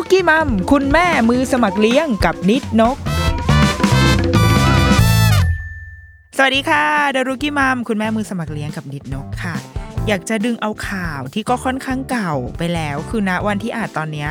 [0.00, 2.96] ดอะรุกี้มัมคุณแม่มือสมัครเลี้ยงกับนิดนก
[6.36, 6.84] สวัสดีค่ะ
[7.14, 9.54] ดอะรุกี้มัมคุณแม่มือสมัครเลี้ยงกับนิดนกค่ะ
[10.08, 14.30] อยากจะดึงเอาข่าวที่ก็ค่อนข้างเก่าไปแล้ว คือณวันที่อานตอนเนี้ย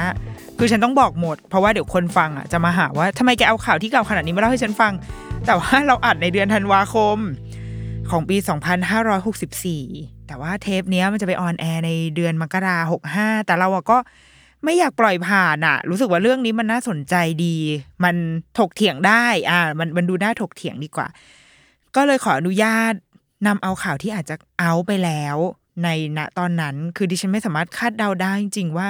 [0.58, 4.94] คือฉันต้องบอกหมด เพราะว่าเดี๋ยวคนฟังอะจะมาหาว่าทำไมแกเอาข่าวที่เก่าขนาดนี้มาเล่าให้ฉันฟัง
[5.46, 7.18] แต่ว่าเราอัดในเดือนธันวาคม
[8.10, 8.38] ของปี
[9.32, 13.98] 2564 แต่ว่าเทปนี้มันจะไปออนแอร์ในเดือนมกราหกห้าแต่เราก็
[14.64, 17.16] ไม่อยากปล่อยผ่านอะรู้สึกว่าเรื่องนี้มันน่าสนใจ
[17.46, 17.56] ดี
[18.04, 18.16] มัน
[18.60, 21.08] ถกเถียงได้ อ่า มันมันดูน่าถกเถียงดีกว่า
[21.96, 22.94] ก็เลยขออนุญาต
[23.48, 25.38] นำเอาข่าวที่อาจจะเอาไปแล้ว
[25.84, 28.88] ในณตอนนั้น คือดิฉันไม่สามารถคาดเดาได้จริงๆว่า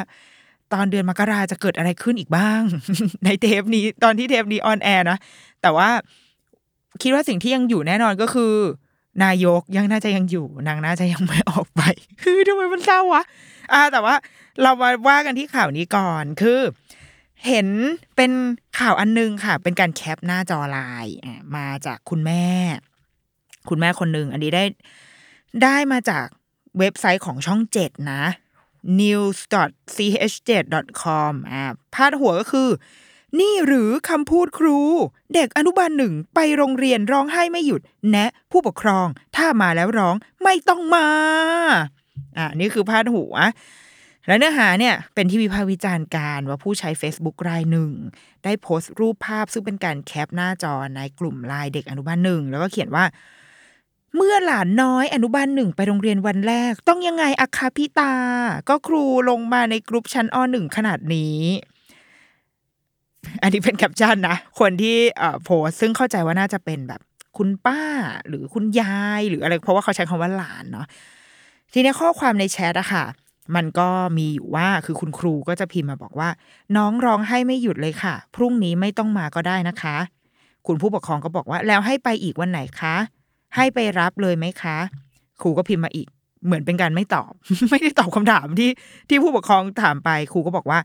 [0.74, 2.62] ตอนเดือนมกราจะเกิดอะไรขึ้นอีกบ้าง
[3.26, 5.18] ในเทปนี้ตอนที่เทปนี้ on air นะ
[5.62, 5.90] แต่ว่า
[7.02, 8.54] คิดว่าสิ่งที่ยังอยู่แน่นอนก็คือ
[9.24, 11.82] นายกยังน่าจะยังอยู่ นางน่าจะยังไม่ออกไป
[12.24, 13.24] คือทำไมมันเศร้าวะ
[13.74, 14.16] อ่า แต่ว่า
[14.64, 16.60] เรามาว่ากันที่ข่าวนี้ก่อนคือ
[17.48, 17.68] เห็น
[18.16, 18.32] เป็น
[18.80, 21.16] ข่าวอันนึงค่ะ เป็นการ cap หน้าจอไลน์
[21.58, 22.46] มาจากคุณแม่
[23.70, 24.64] คุณแม่คนหนึ่งอันนี้ได้
[25.64, 26.26] ได้มาจาก
[26.80, 28.24] เว็บไซต์ของช่องเจ็ดนะ
[29.02, 32.70] news.ch7.com อ่าพาดหัวก็คือ
[33.40, 34.80] นี่หรือคำพูดครู
[35.34, 41.08] เด็กอนุบาลหนึ่งไปโรงเรียนร้องไห้ไม่หยุด แนะผู้ปกครองถ้ามาแล้วร้องไม่ต้องมา
[42.38, 43.34] อ่านี่คือพาดหัว
[44.28, 47.92] และเนื้อหาเนี่ยเป็นที่วิพากษ์วิจารณ์การว่าผู้ใช้ Facebook รายหนึ่ง
[48.44, 53.06] ได้โพสต์รูปภาพซึ่งเป็นการแคปหน้าจอในกลุ่มไลน์เด็กอนุบาลหนึ่ง แล้วก็เขียนว่า
[54.16, 58.14] เมื่อหลานน้อยอนุบาลหนึ่งไปโรงเรียนวันแรก ต้องยังไงอะคะพี่ตา
[58.70, 61.40] ก็ครูลงมาในกลุ่มชั้นอหนึ่งขนาดนี้
[63.42, 64.98] อันนี้เป็นแคปชั่นนะคนที่
[65.44, 67.02] โพสซึ่งเข้าใจว่าน่าจะเป็นแบบ
[67.38, 67.82] คุณป้า
[68.28, 70.86] หรือคุณยายหรืออะไรเพราะว่าเขาใช้คำว่าหลานเนาะ
[71.74, 73.06] ทีนี้ข้อความในแชทอะค่ะ
[73.56, 76.30] มันก็มีอยู่ว่าคือคุณครูก็จะพิมพ์มาบอกว่า
[76.78, 79.98] น้องร้องให้ไม่หยุดเลยค่ะ พรุ่งนี้ไม่ต้องมาก็ได้นะคะ
[80.68, 82.96] คุณผู้ปกครองก็บอกว่าแล้วให้ไปอีกวันไหนคะ
[83.56, 84.78] ให้ไปรับเลยไหมคะ
[85.42, 86.08] ครูก็พิมพ์มาอีก
[86.46, 87.32] เหมือนเป็นการไม่ตอบ
[87.70, 88.70] ไม่ได้ตอบคำถามที่
[89.10, 90.80] ที่ผู้ปกครองถามไปครูก็บอกว่า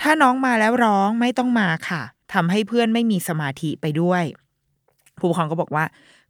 [0.00, 2.02] ถ้าน้องมาแล้วร้องไม่ต้องมาค่ะ
[2.32, 4.22] ทำให้เพื่อนไม่มีสมาธิไปด้วย
[5.18, 5.84] ผู้ปกครองก็บอกว่า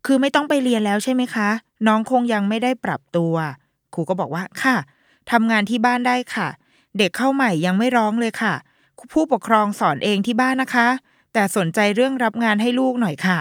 [0.07, 1.49] คือไม่ต้องไปเรียนแล้วใช่ไหมคะ
[1.87, 3.35] น้องคงยังไม่ได้ปรับตัว
[3.95, 4.77] ครูก็บอกว่าค่ะ
[5.33, 6.49] ทำงานที่บ้านได้ค่ะ
[6.99, 8.55] เด็กเข้าใหม่ยังไม่ร้องเลยค่ะ
[9.13, 10.89] ผู้ปกครองสอนเองที่บ้านนะคะ
[11.33, 13.39] แต่สนใจเรื่องรับงานให้ลูกหน่อยค่ะ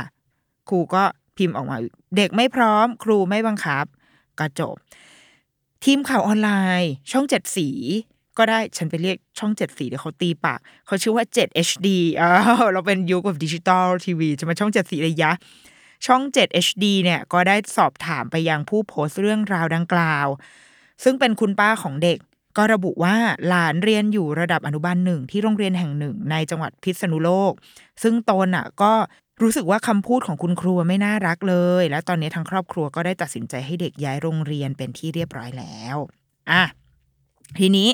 [0.70, 1.04] ครูก็
[1.38, 1.78] พิมพ์ออกมา
[2.18, 3.86] เด็กไม่พร้อม ครูไม่บังคับ
[4.40, 4.76] ก็จบ
[5.84, 6.50] ทีมข่าวออนไล
[6.82, 7.70] น์ ช่องเจ็ดสี
[8.38, 11.88] ก็ได้ฉันไปเรียกช่องเจ็ดสีเดี๋ยวเขาตีปากเขาชื่อว่า 7 HD
[12.20, 12.32] อ้า
[12.74, 15.32] เราเป็นยุคแบบดิจิตอลทีวีจะมาช่องเจ็ดสีเลยยะ
[16.06, 20.28] ช่อง 7 HD เนี่ยก็ได้สอบถามไปยังผู้โพสต์เรื่องราวดังกล่าว
[21.04, 22.20] ซึ่งเป็นคุณป้าของเด็ก
[22.58, 23.16] ก็ระบุว่า
[23.48, 27.54] หลานเรียนอยู่ระดับอนุบาลหนึ่งที่โรงเรียนแห่งหนึ่งในจังหวัดพิษณุโลก
[28.04, 28.94] ซึ่งตนอะก็
[29.42, 35.98] รู้สึกว่าคำพูดของคุณครูไม่น่ารักเลย และตอนนี้ทางครอบครัวก็ได้ตัดสินใจให้เด็กย้ายโรงเรียนเป็นที่เรียบร้อยแล้ว
[36.52, 36.64] อะ
[37.60, 37.90] ทีนี้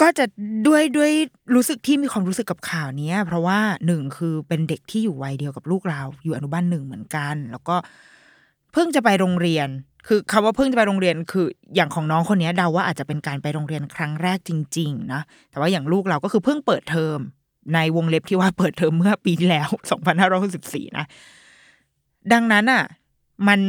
[0.00, 0.24] ก็จะ
[0.66, 1.12] ด้วยด้วย
[1.54, 7.76] รู้สึกที่มีความรู้สึกกับข่าวนี้เพราะว่าหนึ่งคือเป็นเด็กที่อยู่วัยเดียวกับลูกเรา อยู่อนุบาลหนึ่งเหมือนกัน แล้วก็
[8.72, 9.68] เพิ่งจะไปโรงเรียน
[10.06, 15.20] คือคำว่าเพิ่งจะไปโรงเรียนคืออย่างของน้องคนนี้เดาว่าอาจจะเป็นการไปโรงเรียนครั้งแรกจริง ๆ นะ
[15.50, 17.18] แต่ว่าอย่างลูกเราก็คือเพิ่งเปิดเทอม
[17.74, 19.68] ในวงเล็บที่ว่าเปิดเทอมเมื่อปีที่แล้ว
[20.32, 21.04] 2564นะ
[22.32, 22.82] ดังนั้นอะ
[23.48, 23.60] มัน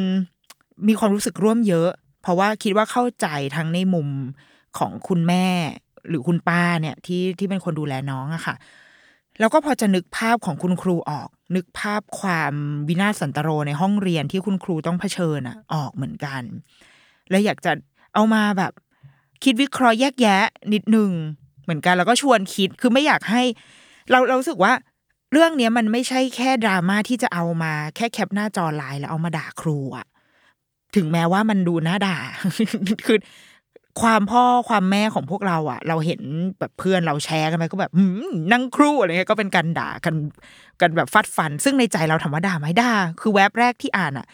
[0.88, 1.90] มีความรู้สึกร่วมเยอะ
[2.22, 4.10] เพราะว่าคิดว่าเข้าใจทั้งในมุม
[4.78, 5.46] ของคุณแม่
[6.10, 8.56] หรือคุณป้าเนี่ยที่ที่เป็นคนดูแลน้องอะค่ะ
[9.40, 12.54] แล้วก็พอจะนึกภาพของคุณครูออก นึกภาพความ
[12.88, 16.42] วินาศสันตโรในห้องเรียนที่คุณครูต้องเผชิญอะออกเหมือนกัน
[17.30, 17.72] แล้วอยากจะ
[18.14, 18.72] เอามาแบบ
[19.44, 20.44] คิดวิเคราะห์แยกแยะ
[20.74, 21.12] นิดนึง
[21.64, 23.44] เหมือนกัน แล้วก็ชวนคิดคือไม่อยากให้
[24.10, 24.74] เราเราสึกว่า
[25.32, 30.08] เรื่องเนี้ยมันไม่ใช่แค่ดราม่าที่จะเอามาแค่แคปหน้าจอไลน์แล้วเอามาด่าครูอะ
[30.96, 32.18] ถึงแม้ว่ามันดูน่าด่า
[33.06, 33.18] คือ
[34.02, 36.22] ความพ่อความแม่ของพวกเราอะเราเห็น
[36.60, 37.92] แบบเพื่อนเราแชร์กันไปก็แบบ
[38.52, 40.16] นั่งครูอะไรเงี้ยก็เป็นการด่ากัน
[40.82, 42.92] กันแบบฟัดฟัน ซึ่งในใจเราถามว่าด่าไหมด่า
[43.22, 44.28] คือแวบแรกที่อ่านอะ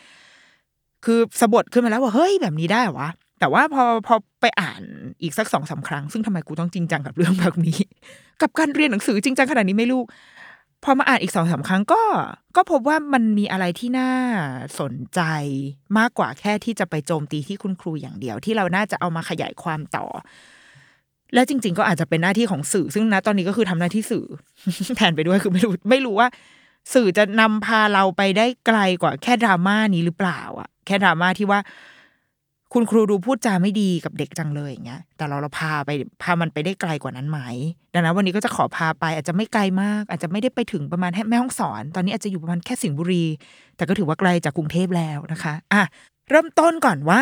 [1.06, 4.82] คือสะบดขึ้นมาแล้วว่าเฮ้ยแบบนี้ได้เหรอวะแต่ว่าพอพอไปอ่าน
[5.22, 7.80] อีกสักสองสาครั้ง ซึ่งทำไมกูต้องจริงจังกับเรื่องแบบนี้
[8.42, 10.02] กับการเรียนหนังสือจริงจังขนาดนี้ไม่รู้
[10.84, 12.04] พอมาอ่านอีกสองสาครั้งก็
[12.56, 14.12] ก็พบว่ามันมีอะไรที่น่า
[14.80, 15.22] สนใจ
[15.98, 20.06] มากกว่าแค่ที่จะไปโจมตีที่คุณครูอย่างเดียว ที่เราน่าจะเอามาขยายความต่อ
[21.34, 24.26] และจริง ๆ ก็อาจจะเป็นหน้าที่ของสื่อ ซึ่งนะตอนนี้ก็คือทำหน้าที่สื่อ
[24.98, 26.28] แทนไปด้วยคือไม่รู้ไม่รู้ว่า
[26.94, 31.60] สื่อจะนำพาเราไปได้ไกลกว่าแค่ดราม่านี้หรือเปล่าอะแค่ดราม่าที่ว่า
[32.74, 35.90] คุณครูดูพูดจาไม่ดีกับเด็กจังเลยอย่างเงี้ย แต่เราเราพาไป
[36.22, 37.40] พามันไปได้ไกลกว่านั้นไหม
[37.94, 43.26] ดังนั้นวันนี้ก็จะขอพาไปอาจจะไม่ไกลมาก อาจจะไม่ได้ไปถึงประมาณแม่ห้องสอน ตอนนี้อาจจะอยู่ประมาณแค่สิงห์บุรี
[43.76, 45.82] แต่ก็ถือว่าไกลจากกรุงเทพแล้วนะคะ อะ
[46.30, 47.22] เริ่มต้นก่อนว่า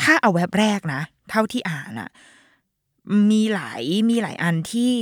[0.00, 1.00] ถ้าเอาแว็บแรกนะ
[1.30, 2.10] เท่าที่อ่านอะ
[3.30, 4.94] มีหลายมีหลายอันที่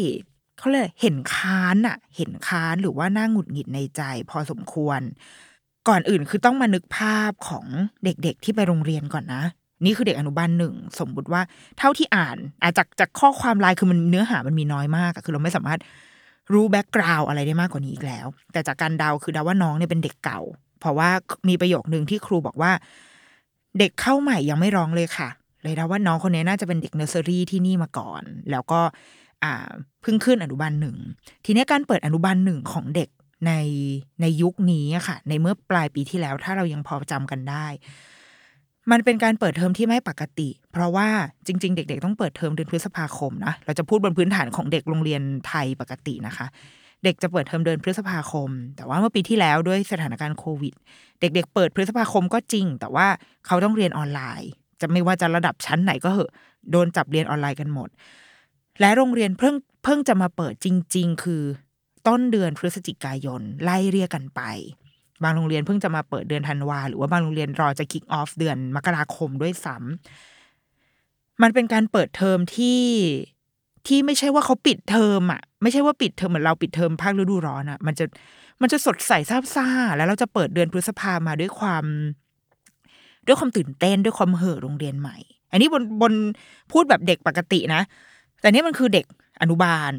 [0.58, 5.00] เขาเลยกเห็นค้านอะเห็นค้านหรือว่าน่าหงุดหงิดในใจ พอสมควร
[5.88, 7.66] ก่อนอื่นคือต้องมานึกภาพของ
[8.04, 9.42] เด็กๆที่ไปโรงเรียนก่อนนะ
[9.84, 11.42] นี่คือเด็กอนุบาลหนึ่งสมมุติว่า
[11.78, 15.80] เท่าที่อ่านอาจากจากข้อความลน์คือมันเนื้อหามันมีน้อยมากคือเราไม่สามารถ
[16.52, 20.40] รู้แบ็กกราวอะไรได้มากกว่านี้อีกแล้ว แต่จากการเดาคือเดาว่าน้องเนี่ยเป็นเด็กเก่า
[20.80, 21.10] เพราะว่า
[21.48, 22.72] มีประโยคหนึ่งที่ครูบอกว่า
[23.78, 25.28] เด็กเข้าใหม่ยังไม่ร้องเลยค่ะ
[25.62, 28.80] เลยเดาว่าน้องคนนี้น่าจะเป็นเด็กเนอร์เซอรี่ที่นี่มาก่อน แล้วก็
[29.44, 29.68] อ่า
[30.02, 30.96] เพิ่งขึ้นอนุบาลหนึ่ง
[31.44, 33.08] ทีนี้การเปิดอนุบาลหนึ่งของเด็ก
[33.46, 33.52] ใน
[34.20, 37.66] ในยุคนี้ค่ะ ในเมื่อปลายปีที่แล้วถ้าเรายังพอจำกันได้
[38.92, 41.08] มันเป็นการเปิดเทอมที่ไม่ปกติ เพราะว่า
[41.46, 46.46] จริง ๆ เด็ก ๆ ต้องเปิดเทอมเดือนพฤษภาคมนะเราจะพูดบนพื้นฐานของเด็กโรงเรียนไทยปกตินะคะ
[47.04, 50.74] เด็กจะเปิดเทอมเดือนพฤษภาคม แต่ว่าเมื่อปีที่แล้วด้วยสถานการณ์โควิด
[51.20, 53.06] เด็ก ๆ เปิดพฤษภาคมก็จริง แต่ว่า
[53.46, 54.50] เขาต้องเรียนออนไลน์
[54.80, 56.32] จะไม่ว่าจะระดับชั้นไหนก็เหอะ
[56.70, 57.88] โดนจับเรียนออนไลน์กันหมด
[58.80, 61.42] และโรงเรียนเพิ่งเพิ่งจะมาเปิดจริง ๆ คือ
[62.08, 64.40] ต้นเดือนพฤศจิกายนไล่เรียกกันไป
[65.22, 72.82] บางโรงเรียนเพิ่งจะมาเปิดเดือนธันวาหรือว่าบางโรงเรียนรอจะ kick off เดือนมกราคมด้วยซ้ำมันเป็นการเปิดเทอมที่
[73.86, 78.04] ที่ไม่ใช่ว่าเขาปิดเทอมอะ ไม่ใช่ว่าปิดเทอมเหมือนเราปิดเทอมภาคฤดูร้อนอะ มันจะ
[78.60, 81.84] มันจะสดใสซาบซ่า แล้วเราจะเปิดเดือนพฤษภามาด้วยความ
[83.26, 85.16] ด้วยความตื่นเต้นด้วยความเห่อโรงเรียนใหม่
[85.52, 86.12] อันนี้บนบน
[86.72, 87.82] พูดแบบเด็กปกตินะ
[88.40, 89.06] แต่นี่มันคือเด็ก
[89.40, 89.92] อนุบาล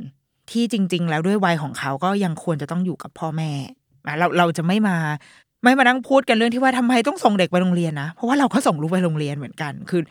[0.51, 3.51] ที่จริง ๆ แล้วด้วยวัยของเขาก็ยังควรจะต้องอยู่กับพ่อแม่
[4.19, 4.97] เราเราจะไม่มา
[5.63, 10.01] ไม่มานั่งพูดกันเรื่องที่ว่าทำไมต้องส่งเด็กไปโรงเรียนนะ เพราะว่าเราก็ส่งลูกไปโรงเรียนเหมือนกัน คือ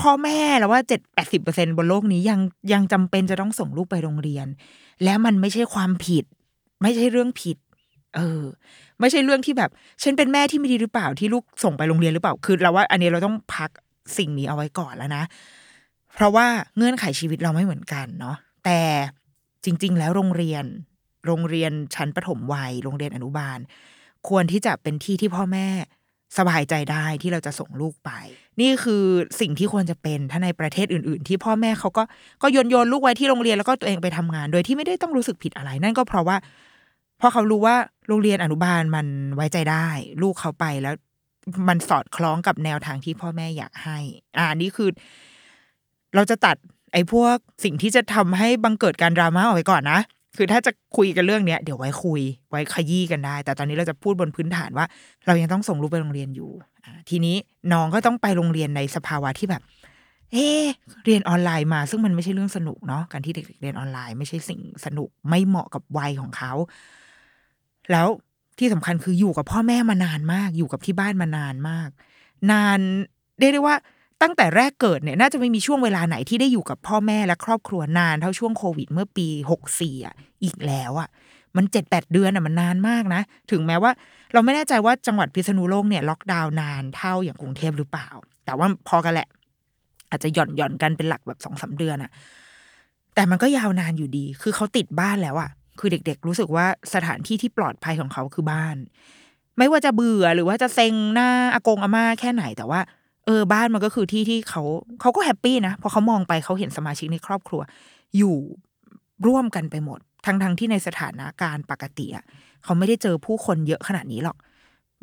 [0.00, 2.40] พ่อแม่แล้วว่าเจ็ดแปดสิบเปอร์เซ็นบนโลกนี้ยัง
[2.72, 4.46] ยังจำเป็นจะต้องส่งลูกไปโรงเรียน
[5.04, 6.24] แล้วมันไม่ใช่ความผิด
[6.82, 7.56] ไม่ใช่เรื่องผิด
[8.16, 8.42] เออ
[9.00, 9.70] ไม่ใช่เรื่องที่แบบ
[10.02, 13.70] ฉันเป็นแม่ที่ไม่ดีหรือเปล่าที่ลูกส่งไปโรงเรียนหรือเปล่า คือเราว่า อันนี้เราต้องพัก
[14.18, 15.22] สิ่งนี้เอาไว้ก่อนแล้วนะ
[16.14, 16.46] เพราะว่า
[16.76, 18.80] เงื่อนไขชีวิตเราไม่เหมือนกันเนาะแต่
[19.64, 20.64] จริง ๆ แล้วโรงเรียน
[21.28, 23.58] โรงเรียนชั้นประถมวัย โรงเรียนอนุบาล
[24.28, 25.66] ควรที่จะเป็นที่ที่พ่อแม่
[26.38, 28.10] สบายใจได้ที่เราจะส่งลูกไป
[28.60, 29.04] นี่คือ
[29.40, 32.02] สิ่งที่ควรจะเป็นถ้าในประเทศอื่น ๆ ที่พ่อแม่เขาก็
[32.42, 36.36] ก็โยนโยนลูกไว้ที่โรงเรียนแล้วก็ตัวเองไปทำงาน โดยที่ไม่ได้ต้องรู้สึกผิดอะไร นั่นก็เพราะว่า
[37.20, 37.76] พราะเขารู้ว่า
[38.08, 39.86] โรงเรียนอนุบาลมันไว้ใจได้
[40.22, 40.94] ลูกเขาไปแล้ว
[41.68, 43.98] มันสอดคล้องกับแนวทางที่พ่อแม่อยากให้
[44.38, 44.88] อ่านี่คือ
[46.14, 46.56] เราจะตัด
[46.92, 50.00] ไอ้พวกสิ่งที่จะทำให้บังเกิดการดราม่าออกไปก่อนนะ
[50.38, 54.86] คือถ้าจะคุยกันเรื่องเนี้ยเดี๋ยวไว้คุย ไว้ขยี้กันได้ แต่ตอนนี้เราจะพูดบนพื้นฐานว่า
[55.26, 56.50] เรายังต้องส่งลูกไปโรงเรียนอยู่
[57.10, 57.36] ทีนี้
[57.72, 59.62] น้องก็ต้องไปโรงเรียนในสภาวะที่แบบ
[60.32, 60.36] เอ
[61.04, 66.52] เรียนออนไลน์มา ซึ่งมันไม่ใช่เรื่องสนุกเนาะการที่เด็กๆเรียนออนไลน์ไม่ใช่สิ่งสนุกไม่เหมาะกับวัยของเขา
[67.92, 68.08] แล้ว
[68.58, 71.88] ที่สำคัญคืออยู่กับพ่อแม่มานานมาก อยู่กับที่บ้านมานานมาก
[72.50, 72.80] นาน
[73.38, 73.76] เรียกได้ว่า
[74.22, 81.08] ตั้งแต่แรกเกิดเนี่ยน่าจะไม่มีช่วงเวลาไหนที่ได้อยู่กับพ่อแม่และครอบครัวนานเท่าช่วงโควิดเมื่อปีหกสี่อะอีกแล้วอะ
[81.56, 83.90] มันเจ็ดแปดเดือนอะมันนานมากนะ ถึงแม้ว่า
[84.32, 88.08] เราไม่แน่ใจว่าจังหวัดพิษณุโลกเนี่ยล็อกดาวน์นานเท่าอย่างกรุงเทพหรือเปล่า
[88.44, 89.28] แต่ว่าพอกันแหละ
[90.10, 92.10] อาจจะหย่อนหย่อนกันเป็นหลักแบบสองสามเดือนอะ
[93.14, 98.76] แต่มันก็ยาวนานอยู่ดี คือเขาติดบ้านแล้วอะ คือเด็ก ๆ รู้สึกว่าสถานที่ที่ปลอดภัยของเขาคือบ้าน
[99.58, 102.80] ไม่ว่าจะเบื่อหรือว่าจะเซ็งหน้าอากงอาม่าแค่ไหนแต่ว่า
[103.28, 104.62] เออบ้านมันก็คือที่ที่เขา
[105.00, 107.60] เขาก็ happy นะพอเขามองไปเขาเห็นสมาชิกในครอบครัว
[108.16, 108.36] อยู่
[109.26, 112.24] ร่วมกันไปหมด ทั้งทั้งที่ในสถานการณ์ปกติอะ
[112.64, 114.36] เขาไม่ได้เจอผู้คนเยอะขนาดนี้หรอก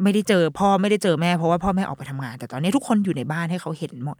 [0.03, 4.17] ไม่ได้เจอพ่อไม่ได้เจอแม่เพราะว่าพ่อแม่ออกไปทำงาน แต่ตอนนี้ทุกคนอยู่ในบ้านให้เขาเห็นหมด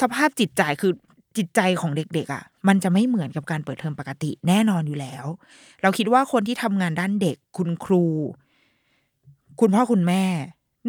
[0.00, 0.92] สภาพจิตใจคือ
[1.36, 5.24] จิตใจของเด็กๆอะ มันจะไม่เหมือนกับการเปิดเทอมปกติแน่นอนอยู่แล้ว
[5.82, 8.04] เราคิดว่าคนที่ทำงานด้านเด็กคุณครู
[9.60, 10.22] คุณพ่อคุณแม่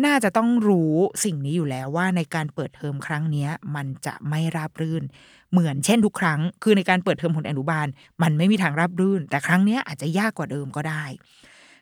[0.06, 5.04] น่าจะต้องรู้สิ่งนี้อยู่แล้วว่าในการเปิดเทอมครั้งนี้มันจะไม่ราบรื่น
[5.52, 7.88] เหมือนเช่นทุกครั้ง คือในการเปิดเทอมของอนุบาล
[8.22, 11.04] มันไม่มีทางราบรื่น แต่ครั้งนี้อาจจะยากกว่าเดิมก็ได้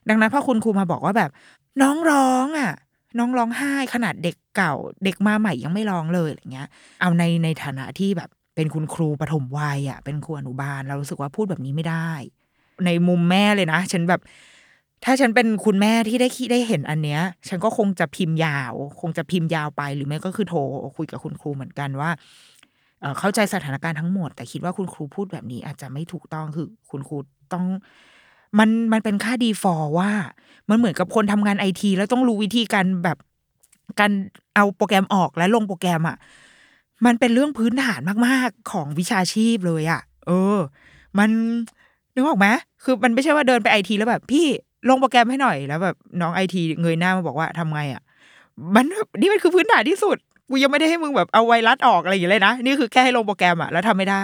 [0.10, 1.32] ดังนั้นพ่อคุณครูมาบอกว่าแบบ
[1.82, 2.74] น้องร้องอะ
[3.20, 6.68] น้องร้องไห้ขนาดเด็กเก่า เด็กมาใหม่ยังไม่ร้องเลยอะไรเงี้ย
[7.02, 12.12] เอาในในฐานะที่แบบ เป็นคุณครูปฐมวัยอะเป็นครูอนุบาลเรารู้สึกว่าพูดแบบนี้ไม่ได้
[12.86, 14.22] ในมุมแม่เลยนะฉันแบบ
[15.04, 20.60] ถ้าฉันเป็นคุณแม่ที่ได้คิดได้เห็นอันเนี้ย ฉันก็คงจะพิมพ์ยาว คงจะพิมพ์ยาวไปหรือไม่ก็คือโทร
[20.98, 22.10] คุยกับคุณครูเหมือนกันว่า
[23.20, 27.18] เข้าใจสถานการณ์ทั้งหมด แต่คิดว่าคุณครูพูดแบบนี้อาจจะไม่ถูกต้องคือคุณครู
[27.54, 27.66] ต้อง
[28.60, 30.12] มันมันเป็นค่าดีฟอร์ว่า
[30.70, 33.18] มันเหมือนกับคนทำงานไอทีแล้วต้องรู้วิธีการแบบ
[34.00, 34.12] การ
[34.56, 36.18] เอาโปรแกรมออกและลงโปรแกรมอะ
[37.06, 40.58] มันเป็นเรื่องพื้นฐานมาก ๆ ของวิชาชีพเลยอะ่ะ เออ
[41.20, 41.30] มัน
[42.16, 42.48] นึกออกไหม
[42.84, 44.46] คือมันไม่ใช่ว่าเดินไปไอทีแล้วแบบพี่
[44.90, 48.02] ลงโปรแกรมให้หน่อยแล้วแบบน้องไอทีเงยหน้ามาบอกว่าทำไงอะ
[48.76, 48.86] มัน
[49.22, 50.18] นี่มันคือพื้นฐานที่สุด
[50.50, 54.24] กูยังไม่ได้ให้มึงแบบเอาไวรัสออกอะไรอย่างเงี้ยเลยนะนี่คือแค่ให้ลงโปรแกรมอะแล้วทำไม่ได้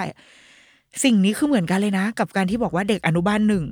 [1.03, 3.65] สิ่งนี้คือเหมือนกันเลยนะ กับการที่บอกว่าเด็กอนุบาลหนึ่ง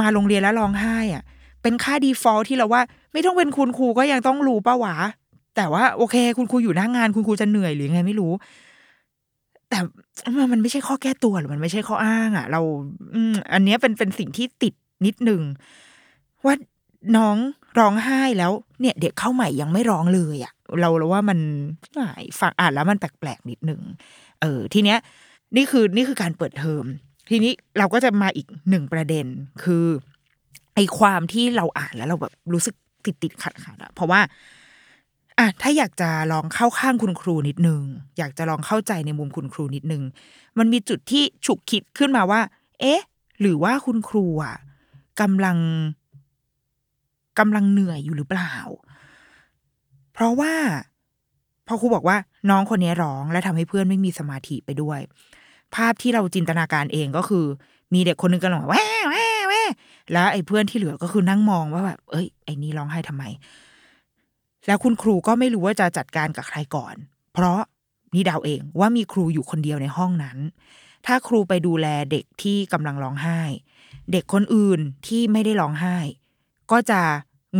[0.00, 1.22] มาโรงเรียนแล้วร้องไห้อะ
[1.62, 2.82] เป็นค่าดีฟอลที่เราว่า
[3.12, 4.96] ไม่ต้องเป็นคุณครูก็ยังต้องรู้ป้าวะ
[5.56, 8.32] แต่ว่าโอเค คุณครูอยู่หน้างาน คุณครูจะเหนื่อยหรือไงไม่รู้
[9.70, 9.78] แต่
[10.52, 12.60] มันไม่ใช่ข้อแก้ตัวหรือมันไม่ใช่ข้ออ้าง อะ เรา
[13.14, 14.74] อืมอันนี้เป็นเป็นสิ่งที่ติด
[15.06, 15.42] นิดหนึ่ง
[16.44, 16.54] ว่า
[17.16, 17.36] น้อง
[17.78, 21.38] ร้องไห้แล้วเนี่ย เด็กเข้าใหม่ยังไม่ร้องเลยอะเราเราว่ามัน
[22.40, 23.80] ฟังอ่านแล้วมันแปลกๆนิดหนึ่ง
[24.40, 24.98] เออ ทีเนี้ย
[25.56, 26.84] นี่คือนี่คือการเปิดเทอม
[27.30, 29.26] ทีนี้เราก็จะมาอีกหนึ่งประเด็น
[29.64, 29.86] คือ
[30.74, 34.20] ไอความที่เราอ่านแล้วเราแบบรู้สึกติดติดขัดขัดอะเพราะว่า
[35.38, 37.82] อะถ้าอยากจะลองเข้าข้างคุณครูนิดนึง
[38.18, 40.02] อยากจะลองเข้าใจในมุมคุณครูนิดนึง
[40.58, 42.40] มันมีจุดที่ฉุกคิดขึ้นมาว่า
[42.80, 43.02] เอ๊ะ
[43.40, 44.56] หรือว่าคุณครูอะ
[45.20, 45.58] กำลัง
[47.38, 48.54] กำลังเหนื่อยอยู่หรือเปล่า
[50.12, 50.54] เพราะว่า
[51.66, 52.16] พอครูบอกว่า
[52.50, 55.00] น้องคนนี้ร้องและทำให้เพื่อนไม่มีสมาธิไปด้วย
[55.74, 57.44] ภาพที่เราจินตนาการเองก็คือ
[57.94, 59.62] มีเด็กคนนึงกำลังแว่แว่แว่
[60.12, 63.24] แล้วไอ้เพื่อนที่เหลือก็คือนั่งมองว่าแบบเอ้ยไอ้นี่ร้องไห้ทำไม
[64.66, 66.94] แล้วคุณครูก็ไม่รู้ว่าจะจัดการกับใครก่อน
[67.32, 67.60] เพราะ
[68.14, 70.38] นี่เดาเองว่ามีครูอยู่คนเดียวในห้องนั้น
[71.06, 73.40] ถ้าครูไปดูแลเด็กที่กำลังร้องไห้
[74.12, 75.96] เด็กคนอื่นที่ไม่ได้ร้องไห้
[76.70, 77.00] ก็จะ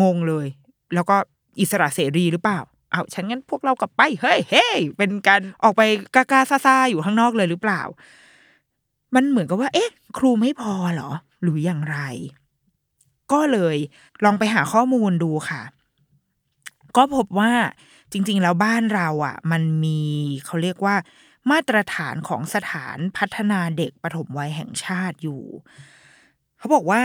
[0.02, 0.46] งงเลย
[0.94, 1.16] แล้วก็
[1.60, 5.82] อิสระเสรีหรือเปล่าเอาฉันงั้นพวกเรากลับไปเฮ้ยเฮ้ยเป็นการออกไป
[6.14, 7.82] กล้าๆซ่าอยู่ข้างนอกเลยหรือเปล่า
[9.14, 11.10] มันเหมือนกับว่า เอ๊ะ ครูไม่พอเหรอ
[11.42, 11.98] หรืออย่างไร
[13.32, 13.76] ก็เลย
[14.24, 15.62] ลองไปหาข้อมูลดูค่ะ
[16.96, 17.52] ก็พบว่า
[18.12, 20.00] จริง ๆ แล้วบ้านเราอะ มันมี
[20.44, 20.96] เขาเรียกว่า
[21.50, 25.42] มาตรฐานของสถานพัฒนาเด็กปฐมวัยแห่งชาติอยู่
[26.60, 27.02] เขาบอกว่า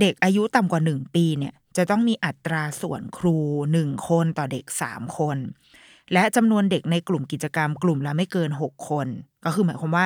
[0.00, 3.36] เด็กอายุต่ำกว่าหนึ่งปีเนี่ย จะต้องมีอัตราส่วนครู
[3.72, 5.38] หนึ่งคนต่อเด็กสามคน
[6.12, 9.06] และจำนวนเด็กในกลุ่มกิจกรรม กลุ่มละไม่เกินหกคน
[9.44, 10.04] ก็คือหมายความว่า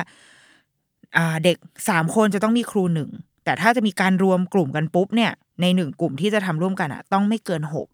[1.43, 1.57] เด็ก
[1.89, 3.09] สามคนจะต้องมีครูหนึ่ง
[3.45, 5.31] แต่ถ้าจะมีการรวมกลุ่มกันปุ๊บเนี่ย
[5.61, 7.87] ในหนึ่งกลุ่มที่จะทำร่วมกันอะต้องไม่เกินหก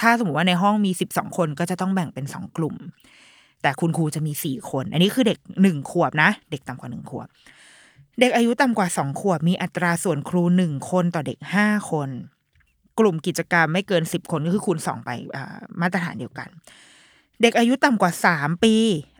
[0.00, 2.74] ถ้าสมมติว่าในห้องมีสิบสองคนก็จะต้องแบ่งเป็นสองกลุ่ม
[3.62, 7.28] แต่คุณครูจะมีสี่คน อันนี้คือเด็กหนึ่งขวบนะ เด็กต่ำกว่าหนึ่งขวบ
[8.20, 12.10] เด็กอายุต่ำกว่าสองขวบมีอัตราส่วนครูหนึ่งคนต่อเด็กห้าคน
[12.98, 15.10] กลุ่มกิจกรรมไม่เกินสิบคนก็คือคูณสองไป
[15.80, 16.48] มาตรฐานเดียวกัน
[17.42, 18.74] เด็กอายุต่ำกว่าสามปี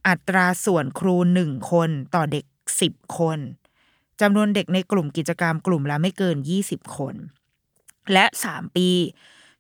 [0.09, 2.45] อัตราส่วนครูหนึ่งคนต่อเด็ก
[2.81, 3.39] สิบคน
[4.21, 7.15] จำนวนเด็กในกลุ่มกิจกรรมกลุ่มละไม่เกินยี่สิบคน
[8.13, 8.89] และสามปี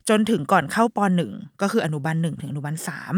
[0.09, 3.14] จนถึงก่อนเข้าปหนึ่งก็คืออนุบาลหนึ่งถึงอนุบาลสาม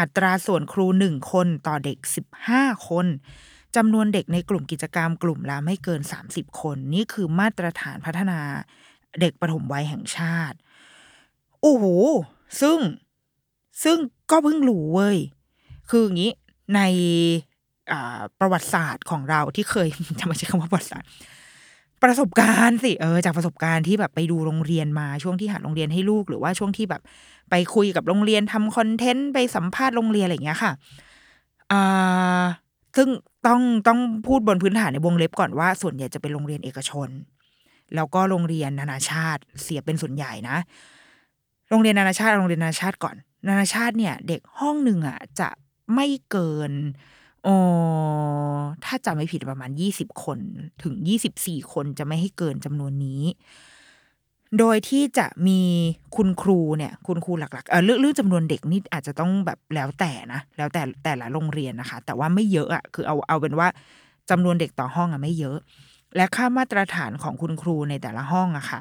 [0.00, 3.06] อัตราส่วนครูหนึ่งคนต่อเด็กสิบห้าคน
[3.76, 8.40] จำนวนเด็กในกลุ่มกิจกรรมกลุ่มละไม่เกินสามสิบคน นี่คือมาตรฐานพัฒนา
[9.20, 10.56] เด็กปฐมวัยแห่งชาติ
[11.60, 11.84] โอ้โห
[12.60, 12.78] ซึ่ง
[13.84, 13.98] ซึ่ง
[14.30, 15.18] ก็เพิ่งรู้เว้ย
[15.90, 16.32] คืออย่างนี้
[16.74, 16.80] ใน
[18.40, 19.88] ประวัติศาสตร์ของเราที่เคย
[20.20, 21.08] จะไม่ใช่คำว่าประวัติศาสตร์
[22.02, 27.02] ประสบการณ์สิเออจากประสบการณ์ที่แบบไปดูโรงเรียนมาช่วงที่หาโรงเรียนให้ลูก หรือว่าช่วงที่แบบ
[27.50, 30.72] ไปคุยกับโรงเรียนทำคอนเทนต์ไปสัมภาษณ์โรงเรียนอะไรอย่างเงี้ยค่ะ
[31.72, 32.44] อ่า
[32.96, 33.08] ซึ่ง
[33.46, 37.08] ต้องต้องพูดบนพื้นฐานในวงเล็บก่อนว่า ส่วนใหญ่จะเป็นโรงเรียนเอกชน
[37.94, 40.56] แล้วก็โรงเรียนนานาชาติเสียเป็นส่วนใหญ่นะ
[41.70, 43.16] โรงเรียนนานาชาติโรงเรียนนานาชาติก่อน
[43.48, 45.48] นานาชาติเนี่ย เด็กห้องหนึ่งอะจะ
[45.94, 46.72] ไม่เกิน
[47.46, 47.54] ออ
[48.84, 50.38] ถ้าจำไม่ผิดประมาณยี่สิบคน
[50.82, 53.22] ถึงยี่สิบสี่คนจะไม่ให้เกินจำนวนนี้
[54.58, 55.60] โดยที่จะมี
[56.16, 63.68] คุณครูเนี่ยคุณครูหลักๆเออเรื่องเรื่องจำนวนเด็กนี่อาจจะต้องแบบแล้วแต่นะแล้วแต่แต่ละโรงเรียนนะคะ แต่ว่าไม่เยอะอะคือเอาเอาเป็นว่า
[64.30, 65.58] จำนวนเด็กต่อห้องอะไม่เยอะ
[66.16, 68.80] และค่ามาตรฐานของคุณครูในแต่ละห้องอะค่ะ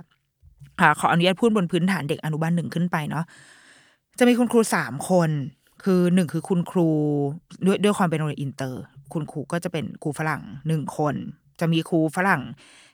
[0.79, 3.25] ค่ะขออนุญาตพูดบนพื้นฐานเด็กอนุบาลหนึ่งขึ้นไปเนาะ
[4.19, 5.29] จะมีคุณครูสามคน
[5.83, 6.89] คือหนึ่งคือคุณครู
[7.65, 8.81] ด้วยด้วยความเป็นโรงเรียนอินเตอร์
[9.13, 11.15] คุณครูก็จะเป็นครูฝรั่งหนึ่งคน
[11.63, 12.41] จะมีครูฝรั่ง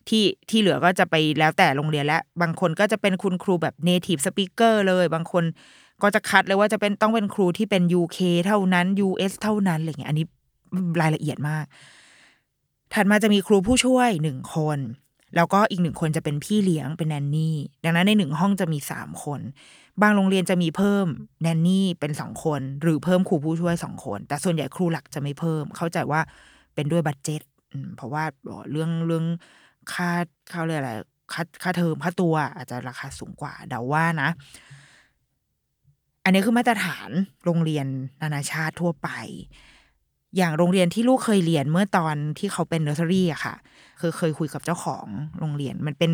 [0.09, 5.43] ที่ที่เหลือก็จะไปแล้วแต่โรงเรียนและบางคนก็จะเป็นคุณครูแบบ native speaker เลย บางคน
[6.01, 10.25] ก็จะคัดเลยว่าจะเป็นต้องเป็นครูที่เป็น UK เท่านั้น US เท่านั้นอะไรเงี้ยอันนี้
[11.01, 11.65] รายละเอียดมาก
[12.93, 14.79] ถัดมาจะมีครูผู้ช่วยหนึ่งคน
[15.35, 19.41] แล้วก็อีกหนึ่งคนจะเป็นพี่เลี้ยงเป็นแนนนี่ ดังนั้นในหนึ่งห้องจะมีสามคน
[20.01, 21.07] บางโรงเรียนจะมีเพิ่ม
[21.41, 26.21] แนนนี่เป็นสองคน หรือเพิ่มครูผู้ช่วยสองคน แต่ส่วนใหญ่ครูหลักจะไม่เพิ่ม เข้าใจว่า
[26.75, 27.41] เป็นด้วยบัตเจ็ต
[27.95, 28.23] เพราะว่า
[28.71, 29.25] เรื่องเรื่อง
[29.93, 30.09] ค่า
[30.49, 30.93] เขาเรียกอะไร
[31.33, 34.29] ค่าค่าเทอมค่าตัวอาจจะราคาสูงกว่าเดาว่านะ
[36.23, 37.09] อันนี้คือมาตรฐาน
[37.45, 37.87] โรงเรียน
[38.21, 39.09] นานาชาติทั่วไป
[40.37, 43.55] อย่างโรงเรียนที่ลูกเคยเรียนเมื่อตอนที่เขาเป็นเนอร์เซอรี่อะค่ะ
[44.01, 45.07] คือเคยคุยกับเจ้าของ
[45.39, 46.11] โรงเรียนมันเป็น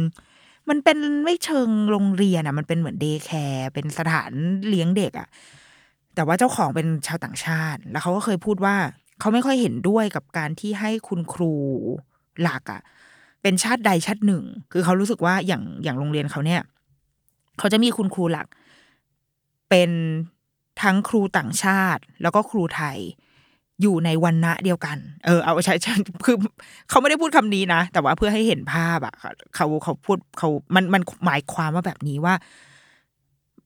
[0.70, 4.32] มันเป็นไม่เชิงโรงเรียนอะมันเป็นเหมือน day care เป็นสถาน
[4.70, 5.28] เลี้ยงเด็กอะ
[6.16, 8.76] แต่ว่าเจ้าของเป็นชาวต่างชาติ แล้วเขาก็เคยพูดว่า
[9.20, 11.54] เขาไม่ค่อยเห็นด้วยกับการที่ให้คุณครู
[12.42, 12.82] หลักอะ
[13.42, 16.62] เป็นชาติใดชาติหนึ่ง คือเขารู้สึกว่าอย่างอย่างโรงเรียนเขาเนี่ย
[17.60, 18.48] เขาจะมีคุณครูหลัก
[19.70, 19.92] เป็น
[20.82, 22.98] ทั้งครูต่างชาติ แล้วก็ครูไทย
[23.82, 25.94] อยู่ในวันณะเดียวกัน เออ เอาใช้ใช้
[26.26, 26.36] คือ
[26.90, 29.16] เขาไม่ได้พูดคำนี้นะ แต่ว่าเพื่อให้เห็นภาพอะ
[29.56, 32.36] เขาเขาพูดเขา มันมันหมายความว่าแบบนี้ว่า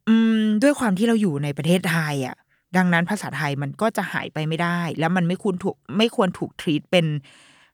[0.07, 2.35] อืม ด้วยความที่เราอยู่ในประเทศไทยอะ
[2.77, 7.05] ดังนั้นภาษาไทยมันก็จะหายไปไม่ได้ แล้วมันไม่ควรถูกไม่ควรถูกทรีตเป็น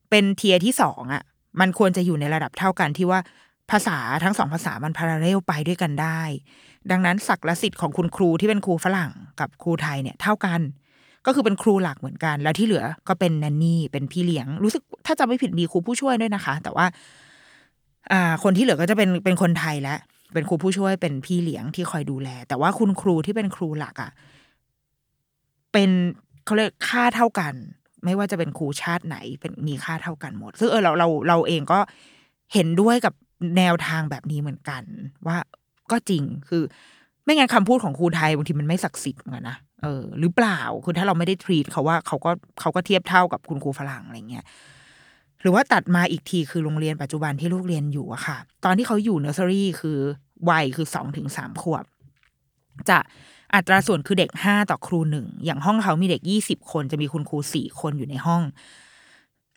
[0.10, 1.24] เป็นเทียที่สองอะ
[1.60, 3.20] มันควรจะอยู่ในระดับเท่ากันที่ว่า
[3.72, 6.22] ภาษาทั้งสองภาษามันพาราเรลไปด้วยกันได้
[6.92, 10.62] ดังนั้นศักดิ์สิทธิ์ของคุณครูที่เป็นครูฝรั่งกับครูไทยเนี่ยเท่ากัน
[11.26, 16.86] ก็คือเป็นครูหลักเหมือนกัน แล้วที่เหลือก็เป็นแนนนี่เป็นพี่เลี้ยง รู้สึกถ้าจะไม่ผิดมีครูผู้ช่วยด้วยนะคะ แต่ว่า
[18.12, 19.98] อ่าคนที่เหลือก็จะเป็นเป็นคนไทยแล้ว
[20.34, 24.12] เป็นครูผู้ช่วยเป็นพี่เลี้ยงที่คอยดูแล แต่ว่าคุณครูที่เป็นครูหลักอะ่ะ
[25.76, 25.92] เป็น
[26.46, 27.54] เขาเรียกค่าเท่ากัน
[28.06, 31.80] ไม่ว่าจะเป็นครูชาติไหน เป็นมีค่าเท่ากันหมด ซึ่งเออเราเราเราเองก็
[32.54, 33.14] เห็นด้วยกับ
[33.58, 34.84] แนวทางแบบนี้เหมือนกัน
[35.28, 35.38] ว่า
[35.92, 36.64] ก็จริงคือ
[37.24, 44.46] ไม่งั้นคำพูดของครูไทยบางทีมันไม่ศักดิ์สิทธิ์เหมือนกันนะเออหรือเปล่าคือถ้าเราไม่ได้ทรีตเขาว่าเขาก็เขาก็เทียบเท่ากับคุณครูฝรั่งอะไรเงี้ย
[45.42, 49.98] หรือว่าตัดมาอีกทีคือโรงเรียนปัจจุบันที่ลูกเรียนอยู่อะค่ะ ตอนที่เขาอยู่เนอร์เซอรี่คือ
[50.50, 51.86] วัยคือสองถึงสามขวบ
[52.90, 52.98] จะ
[53.54, 58.42] อัตราส่วนคือเด็กห้าต่อครูหนึ่งอย่างห้องเขามีเด็กยี่สิบคนจะมีคุณครูสี่คนอยู่ในห้อง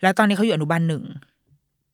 [0.02, 1.04] แล้วตอนนี้เขาอยู่อนุบาลหนึ่ง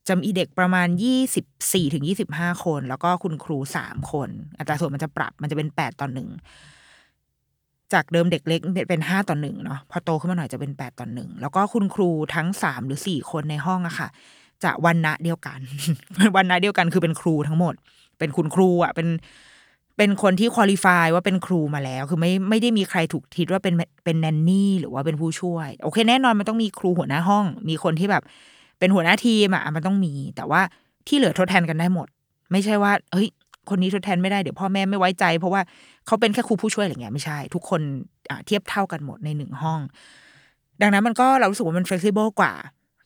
[0.09, 4.29] จะมีเด็กประมาณยี่สิบสี่ถึงยี่สิบห้าคน แล้วก็คุณครูสามคน
[4.59, 6.29] อัตราส่วนมันจะปรับมันจะเป็นแปดต่อหนึ่ง
[7.93, 14.09] จากเดิมเด็กเล็กเป็นห้าต่อหนึ่งเนาะพอโตขึ้นมาหน่อยจะเป็นแปดต่อหนึ่งแล้วก็คุณครูทั้งสามหรือสี่คนในห้องอะค่ะ
[14.65, 15.61] จะวันณะเดียวกัน
[16.37, 17.75] วันณะเดียวกันคือเป็นครูทั้งหมด
[18.19, 19.09] เป็นคุณครูอะเป็น
[19.97, 28.23] เป็นคนที่คุริฟายว่าเป็นครูมาแล้ว คือไม่ไม่ได้มีใครถูกทิดว่าเป็นเป็นแนนนี่หรือว่าเป็นผู้ช่วย โอเค แน่นอนมันต้องมีครูหัวหน้าห้อง มีคนที่แบบ
[28.79, 30.61] เป็นหัวหน้าทีมอะมันต้องมี แต่ว่า
[31.09, 32.07] ที่เหลือทดแทนกันได้หมด
[32.53, 33.29] ไม่ใช่ว่า เฮ้ย
[33.69, 35.63] คนนี้ทดแทนไม่ได้เดี๋ยวพ่อแม่ไม่ไว้ใจ เพราะว่า
[36.07, 37.81] เขาเป็นแค่ครูผู้ช่วยอะไรเงี้ยไม่ใช่ ทุกคน
[38.47, 39.81] เทียบเท่ากันหมดในหนึ่งห้อง
[40.81, 42.53] ดังนั้นมันก็เรารู้สึกว่ามันเฟกซิเบิลกว่า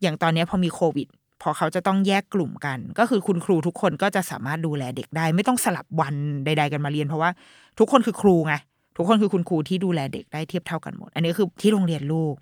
[0.03, 1.09] อย่างตอนนี้พอมีโควิด
[1.42, 7.31] พอเขาจะต้องแยกกลุ่มกัน ก็คือคุณครูทุกคนก็จะสามารถดูแลเด็กได้ ไม่ต้องสลับวันใด ๆ กันมาเรียน เพราะว่า
[7.79, 8.55] ทุกคนคือครูไง
[8.96, 12.35] ทุกคนคือคุณครูที่ดูแลเด็กได้เทียบเท่ากันหมด อันนี้คือที่โรงเรียนลูก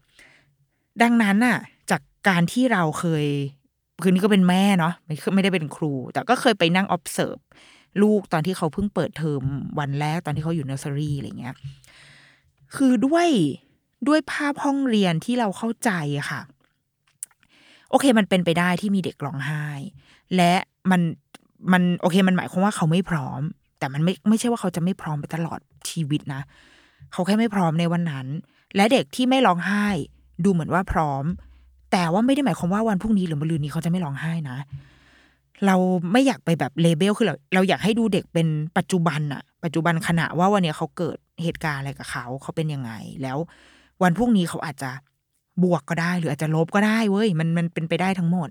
[1.02, 1.58] ดังนั้นน่ะ
[1.90, 3.26] จากการที่เราเคย
[4.02, 7.40] คือนี่ก็เป็นแม่เนาะไม่ไม่ได้เป็นครู แต่ก็เคยไปนั่ง observe
[8.02, 9.42] ลูกตอนที่เขาเพิ่งเปิดเทอม
[9.78, 11.54] วันแรกตอนที่เขาอยู่เนอร์เซอรี่อะไรเงี้ย
[12.76, 13.28] คือด้วย
[14.08, 15.90] ด้วยภาพห้องเรียนที่เราเข้าใจ
[16.30, 16.40] ค่ะ
[17.90, 19.66] โอเค มันเป็นไปได้ที่มีเด็กร้องไห้
[20.36, 20.52] และ
[20.90, 21.00] มัน
[21.72, 23.40] มันโอเคมันหมายความว่าเขาไม่พร้อม
[23.78, 26.42] แต่มันไม่ไม่ใช่ว่าเขาจะไม่พร้อมไปตลอดชีวิตนะ
[27.12, 28.26] เขาแค่ไม่พร้อมในวันนั้น
[28.76, 29.86] และเด็กที่ไม่ร้องไห้
[30.44, 31.24] ดูเหมือนว่าพร้อม
[31.92, 34.58] แต่ว่าไม่ได้หมายความว่าวันพรุ่งนี้หรือมะรืนนี้เขาจะไม่ร้องไห้นะ
[35.66, 35.76] เรา
[36.12, 38.46] ไม่อยากไปแบบเลเบลคือเราเราอยากให้ดูเด็กเป็น
[38.78, 43.38] ปัจจุบันอะปัจจุบันขณะว่าวันนี้เขาเกิดเหตุการณ์อะไรกับเขาเขาเป็นยังไง แล้ว
[44.02, 44.90] วันพรุ่งนี้เขาอาจจะ
[45.62, 48.48] บวกก็ได้ หรืออาจจะลบก็ได้เว้ยมันมันเป็นไปได้ทั้งหมด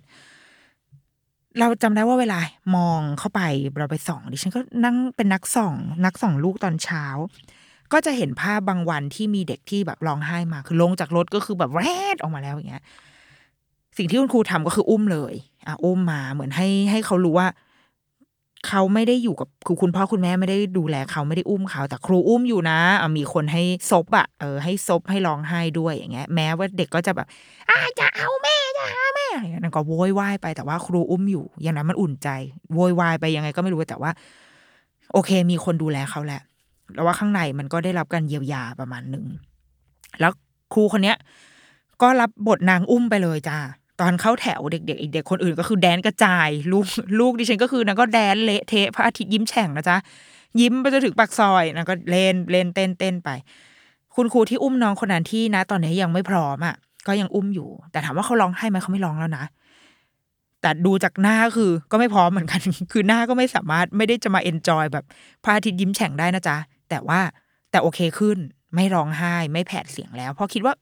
[1.60, 2.40] เราจำได้ว่าเวลา
[2.76, 3.42] มองเข้าไป
[3.80, 7.06] เราไปส่องดิฉันก็นั่งเป็นนักส่อง นักส่องลูกตอนเช้า
[7.94, 12.84] ก็จะเห็นภาพบางวันที่มีเด็กที่แบบร้องไห้มา คือลงจากรถก็คือแบบแรดออกมาแล้วอย่างเงี้ย
[13.98, 15.34] สิ่งที่คุณครูทำก็คืออุ้มเลย
[15.68, 17.48] อะอุ้มมาเหมือนให้ให้เขารู้ว่า
[18.68, 22.80] เขาไม่ได้อยู่กับคือคุณพ่อคุณแม่ไม่ได้ดูแลเขาไม่ได้อุ้มเขา แต่ครูอุ้มอยู่นะ
[23.18, 27.28] มีคนให้ซบอะเออให้ซบให้ร้องไห้ด้วยอย่างเงี้ย แม้ว่าเด็กก็จะแบบ
[27.70, 32.30] อาจะเอาแม่จะหาแม่อะไรเงี้ยนั่นก็โวยวายไปแต่ว่าครูอุ้มอยู่ อย่างนั้นมันอุ่นใจ
[32.74, 34.12] โวยวายไปยังไงก็ไม่รู้แต่ว่า
[35.14, 36.42] โอเค มีคนดูแลเขาแหละ
[36.94, 39.26] แล้วว่าข้างในมันก็ได้รับการเยียวยาประมาณหนึ่ง
[40.20, 40.32] แล้ว
[40.74, 41.18] ครูคนเนี้ย
[42.02, 43.58] ก็รับบทนางอุ้มไปเลยจ้า
[44.00, 46.86] ตอนเข้าแถวเด็กๆอีกเด็กคนอื่นก็คือแดนกระจาย ลูก
[47.20, 49.98] ลูกดิฉันก็คือนางก็แดนเละเทะพระอาทิตย์ยิ้มแฉ่งนะจ๊ะ
[50.60, 53.30] ยิ้มไปจนถึงปากซอยนางก็เล่นเล่นเต้นเต้นไป
[54.16, 56.76] คุณครูที่อุ้มน้องคนนั้นที่นะ ตอนนี้ยังไม่พร้อมอะ
[57.08, 59.46] ก็ยังอุ้มอยู่ แต่ถามว่าเขาร้องไห้ไหมเขาไม่ร้องแล้วนะ
[60.62, 65.06] แต่ดูจากหน้าคือก็ไม่พร้อมเหมือนกัน คือหน้าก็ไม่สามารถไม่ได้จะมาเอนจอยแบบ
[65.44, 66.58] พระอาทิตย์ยิ้มแฉ่งได้นะจ๊ะ
[66.90, 67.20] แต่ว่า
[67.72, 68.38] แต่โอเคขึ้น
[68.76, 70.74] ไม่ร้องไห้ไม่แผดเสียงแล้ว เพราะคิดว่า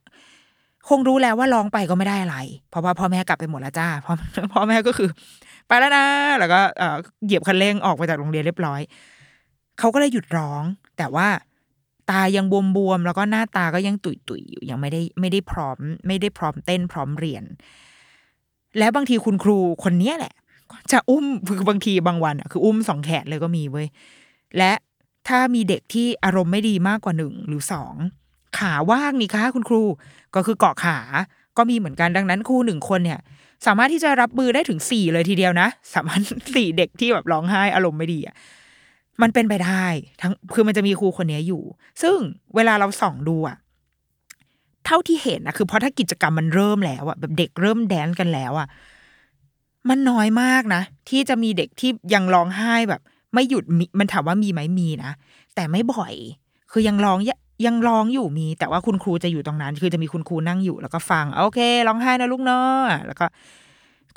[0.90, 2.38] คงรู้แล้วว่าร้องไปก็ไม่ได้อะไร
[2.70, 4.14] เพราะว่าพ่อแม่กลับไปหมดแล้วจ้าพ่อ
[4.54, 5.10] พ่อแม่ก็คือ
[5.68, 6.06] ไปแล้วนะ
[6.40, 8.82] แล้วก็เอ่อเหยียบคันเร่งออกไปจากโรงเรียนเรียบร้อย
[9.80, 10.64] เขาก็เลยหยุดร้อง
[10.98, 11.28] แต่ว่า
[12.12, 12.46] ตายัง
[12.78, 17.44] บวมๆแล้วก็หน้าตาก็ยังตุยๆอยู่ยังไม่ได้ไม่ได้พร้อม ไม่ได้พร้อมเต้นพร้อมเรียน
[18.80, 20.34] แล้วบางทีคุณครูคนเนี้ยแหละ
[20.92, 23.88] จะอุ้มคือบางทีบางวันอะคืออุ้มสองแขนเลยก็มีเว้ย
[24.58, 24.74] และ
[25.28, 27.96] ถ้ามีเด็กที่อารมณ์ไม่ดีมากกว่าหนึ่งหรือสอง
[28.60, 29.84] ขาว่างนี่คะคุณครู
[30.36, 30.98] ก็คือเกาะขา
[31.58, 33.20] ก็มีเหมือนกันดังนั้นครูหนึ่งคนเนี่ย
[33.66, 36.22] สามารถที่จะรับมือได้ถึงสี่เลยทีเดียวนะ สามารถ
[36.56, 38.36] สี่เด็กที่แบบร้องไห้อารมณ์ไม่ดีอะ
[39.22, 39.86] มันเป็นไปได้
[40.22, 41.64] ทั้งคือมันจะมีครูคนนี้อยู่
[42.02, 42.18] ซึ่ง
[42.56, 43.58] เวลาเราส่องดูอะ
[44.86, 48.68] เท่าที่เห็นนะคือเพราะถ้ากิจกรรมมันเริ่มแล้วอะแบบเด็กเริ่มแดนกันแล้วอะ
[49.90, 53.02] มันน้อยมากนะ ที่จะมีเด็กที่ยังร้องไห้แบบ
[53.34, 55.12] ไม่หยุดมิมันถามว่ามีไหมมีนะ
[55.56, 56.14] แต่ไม่บ่อย
[56.72, 57.20] คือยังร้อง
[57.66, 63.26] ยังร้องอยู่มีแต่ว่าคุณครูจะอยู่ตรงนั้น คือจะมีคุณครูนั่งอยู่แล้วก็ฟัง โอเคร้องไห้นะลูกเนาะแล้วก็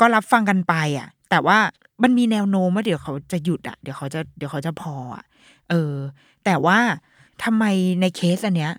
[0.00, 1.58] ก็รับฟังกันไปอะ แต่ว่า
[2.02, 5.24] มันมีแนวโน้มว่าเดี๋ยวเขาจะหยุดอะ เดี๋ยวเขาจะเดี๋ยวเขาจะพออะ
[5.70, 5.94] เออ
[6.44, 6.78] แต่ว่า
[7.44, 7.64] ทำไม
[8.00, 8.72] ในเคสอันเนี้ย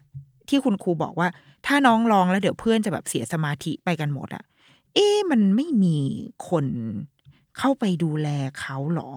[0.49, 1.27] ที่คุณครูบอกว่า
[1.65, 4.43] ถ้าน้องร้องแล้วเดี๋ยวเพื่อนจะแบบเสียสมาธิไปกันหมดอะ
[4.93, 5.97] เอ๊ะมันไม่มี
[6.49, 6.65] คน
[7.57, 8.27] เข้าไปดูแล
[8.59, 9.11] เขาหรอ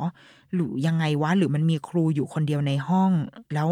[0.55, 3.13] หรือยังไงวะหรือมันมีครูอยู่คนเดียวในห้อง
[3.55, 3.71] แล้ว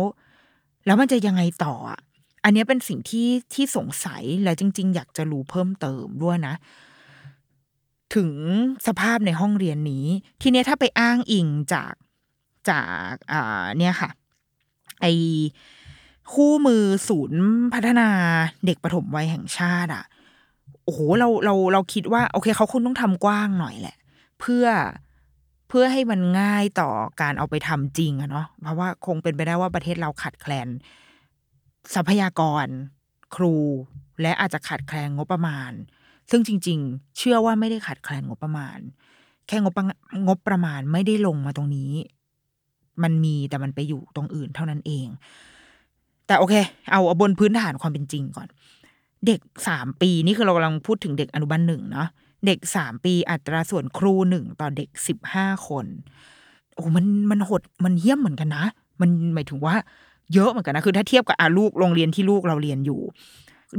[0.89, 2.01] แล้วมันจะยังไงต่ออะ
[2.45, 6.55] อันนี้เป็นสิ่งที่ที่สงสัยและจริง ๆ อยากจะรู้เพิ่มเติมด้วยนะ
[8.15, 8.31] ถึง
[8.87, 10.07] สภาพในห้องเรียนนี้
[10.43, 11.95] ทีเนี้ยถ้าไปอ้างอิงจาก
[12.71, 14.11] จากอ่าเนี่ยค่ะ
[15.01, 15.07] ไอ
[16.33, 17.43] คู่มือศูนย์
[17.75, 18.09] พัฒนา
[18.67, 20.05] เด็กปฐมวัยแห่งชาติอะ
[20.85, 23.97] โอ้โหเราเราเราคิดว่า โอเค เขาคงต้องทำกว้างหน่อยแหละ
[24.41, 24.67] เพื่อ
[25.69, 26.91] เพื่อให้มันง่ายต่อ
[27.23, 30.69] การเอาไปทำจริงอะเนาะเพราะว่าคงเป็นไปได้ว่าประเทศเราขาดแคลน
[31.95, 32.67] ทรัพยากร
[33.37, 33.57] ครู
[34.23, 35.73] และอาจจะขาดแคลนงบประมาณ
[36.31, 38.79] ซึ่งจริง ๆ เชื่อว่าไม่ได้ขาดแคลนงบประมาณ
[39.47, 39.75] แค่งบ
[40.27, 41.93] งบประมาณไม่ได้ลงมาตรงนี้
[43.03, 45.07] มันมีแต่มันไปอยู่ตรงอื่นเท่านั้นเอง
[46.27, 46.55] แต่โอเค
[46.91, 48.49] เอาเอาบนพื้นฐานความเป็นจริงก่อน
[49.27, 52.09] เด็กสามปีนี่คือเรากำลังพูดถึงเด็กอนุบาลหนึ่งเนาะ
[52.47, 55.87] เด็กสามปีอัตราส่วนครูหนึ่งต่อเด็กสิบห้าคน
[56.75, 58.65] โอ้มันมันหดมันเยี่ยมเหมือนกันนะ
[59.01, 59.75] มันหมายถึงว่า
[60.35, 63.01] เยอะเหมือนกันนะ คือถ้าเทียบกับอาลูกโรงเรียนที่ลูกเราเรียนอยู่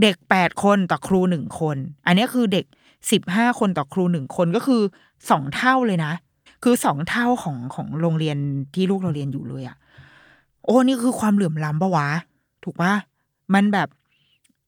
[0.01, 2.65] เด็กแปดคนต่อครูหนึ่งคน อันนี้คือเด็ก
[3.11, 4.81] สิบห้าคนต่อครูหนึ่งคนก็คือ
[5.29, 6.13] สองเท่าเลยนะ
[6.63, 8.37] คือสองเท่าของของโรงเรียน
[8.73, 9.77] ที่ลูกเราเรียนอยู่เลยอะ
[10.63, 12.07] โอ้นี่คือความเหลื่อมล้ำปะวะ
[12.63, 12.93] ถูกปะ
[13.53, 13.87] มันแบบ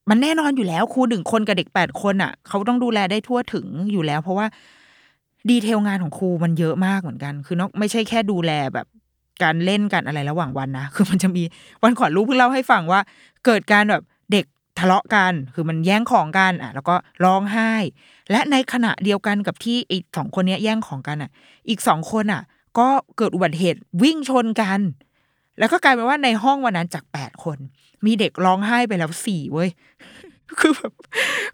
[0.08, 4.46] มันแน่นอนอยู่แล้วครูหนึ่งคนกับเด็กแปดคนอะ เขาต้องดูแลได้ทั่วถึงอยู่แล้ว เพราะว่า
[5.50, 8.86] ดีเทลงานของครูมันเยอะมากเหมือนกัน คือนอกไม่ใช่แค่ดูแลแบบ
[9.42, 11.42] การเล่นกันอะไรระหว่างวันนะคือมันจะมี
[11.82, 13.00] วันก่อนลูกเพิ่งเล่าให้ฟังว่า
[13.44, 14.44] เกิดการแบบเด็ก
[14.78, 17.72] ทะเลาะกัน คือมันแย่งของกันอะ แล้วก็ร้องไห้
[18.30, 21.30] และในขณะเดียวกันกับที่อีกสองคนเนี้ยแย่งของกันอะ
[21.68, 22.42] อีกสองคนอะ
[22.78, 24.80] ก็เกิดอุบัติเหตุวิ่งชนกัน
[25.58, 27.58] แล้วก็กลายเป็นว่าในห้องวันนั้นจากแปดคน
[28.06, 29.70] มีเด็กร้องไห้ไปแล้วสี่เว้ย
[30.60, 30.92] คือแบบ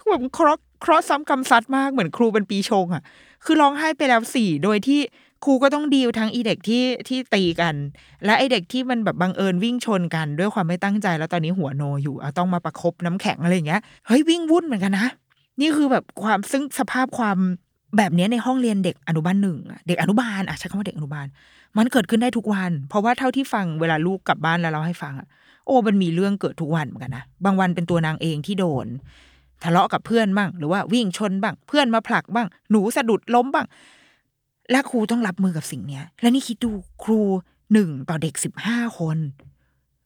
[0.08, 3.02] แบบครอครอซ้ำกำซัดมากเหมือนครูเป็นปีชงอะ
[3.44, 5.00] คือร้องไห้ไปแล้วสี่โดยที่
[5.44, 7.74] ครูก็ต้องดีลทั้งอีเด็กที่ที่ตีกัน
[8.24, 15.06] และไอเด็กที่มันแบบบังเอิญวิ่งชนกันด้วยความไม่ตั้งใจแล้วตอนนี้หัวโนอยู่เอาต้องมาประคบน้ำแข็งอะไรอย่างเงี้ยเฮ้ยวิ่งวุ่นเหมือนกันนะ
[15.61, 17.38] นี่คือแบบความซึ่งสภาพความ
[17.96, 21.26] แบบนี้ในห้องเรียนเด็กอนุบาลหนึ่งอะเด็กอนุบาลอะใช้คำว่าเด็กอนุบาล
[21.78, 25.28] มันเกิดขึ้นได้ทุกวัน เพราะว่าเท่าที่ฟังเวลาลูกกลับบ้านแล้วเราให้ฟังอะ
[25.68, 28.87] โอ้มันมีเรื่องเกิดทุกวันเหมือนกันนะบางวันเป็นตัวนางเองที่โดน
[29.64, 33.66] ทะเลาะกับเพื่อนบ้างหรือว่าวิ่งชนบ้าง เพื่อนมาผลักบ้าง หนูสะดุดล้มบ้าง
[34.70, 36.70] และครูต้องรับมือกับสิ่งเนี้ย และนี่คิดดู
[37.04, 37.20] ครู
[37.72, 39.18] หนึ่งต่อเด็กสิบห้าคน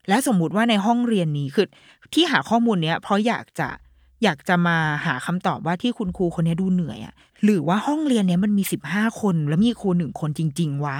[0.09, 1.67] และสมมุติว่าในห้องเรียนนี้คือ
[2.15, 3.69] ที่หาข้อมูลเนี้ย เพราะอยากจะ
[4.23, 10.99] อยากจะมาหาคำตอบว่าที่คุณครูคนนี้ดูเหนื่อยอะ่ะหรือว่าห้องเรียนเนี้ยมันมีสิบห้าคน แล้วมีครูหนึ่งคนจริง ๆ วะ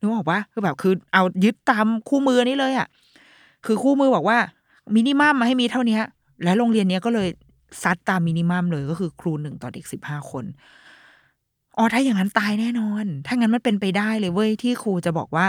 [0.00, 2.88] นึกออกปะคือแบบคือเอายึดตามคู่มือนี้เลยอะ
[3.64, 4.38] คือคู่มือบอกว่า
[4.94, 5.98] มินิมัมมาให้มีเท่านี้
[6.44, 7.28] และโรงเรียนเนี้ยก็เลย
[7.82, 10.44] ซัดตามมินิมัมเลยก็คือครูหนึ่งต่อเด็กสิบห้าคน
[11.76, 15.46] อ๋อถ้าอย่างนั้นตายแน่นอน ถ้างั้นมันเป็นไปได้เลยเว้ยที่ครูจะบอกว่า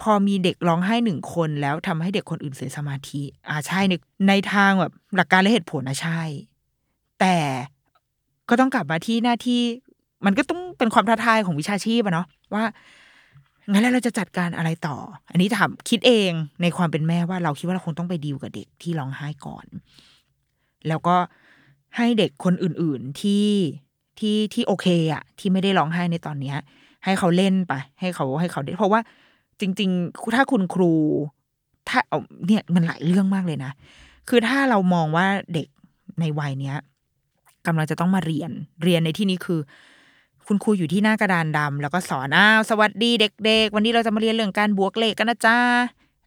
[0.00, 3.94] พอมีเด็กร้องไห้หนึ่งคนแล้วทำให้เด็กคนอื่นเสียสมาธิ อ่าใช่ใน
[4.28, 6.20] ในทางแบบหลักการและเหตุผลนะใช่
[7.20, 7.36] แต่
[8.48, 9.60] ก็ต้องกลับมาที่หน้าที่
[10.26, 12.64] มันก็ต้องเป็นความท้าทายของวิชาชีพอะเนาะว่า
[13.70, 14.96] งั้นแล้วเราจะจัดการอะไรต่อ
[15.30, 16.30] อันนี้ถามคิดเอง
[16.62, 19.66] ในความเป็นแม่ว่าเราคิดว่าเราคงต้องไปดีลกับเด็กที่ร้องไห้ก่อน
[20.88, 21.16] แล้วก็
[21.96, 23.46] ให้เด็กคนอื่นๆที่
[24.18, 26.56] ที่ที่โอเคอะที่ไม่ได้ร้องไห้ในตอนเนี้ย
[27.04, 29.00] ให้เขาเล่นไป ให้เขาให้เขาได้เพราะว่า
[29.60, 30.92] จริง ๆ ถ้าคุณครู
[31.88, 33.72] ถ้าเอาเนี่ยมันหลายเรื่องมากเลยนะ
[34.28, 35.68] คือถ้าเรามองว่าเด็ก
[36.20, 36.76] ในวัยเนี้ย
[37.66, 38.50] กำลังจะต้องมาเรียน
[38.82, 39.60] เรียนในที่นี้คือ
[40.46, 45.58] คุณครูอยู่ที่หน้ากระดานดำแล้วก็สอนอ้าวสวัสดีเด็ก ๆ วันนี้เราจะมาเรียนเรื่องการบวกเลขกันนะจ้า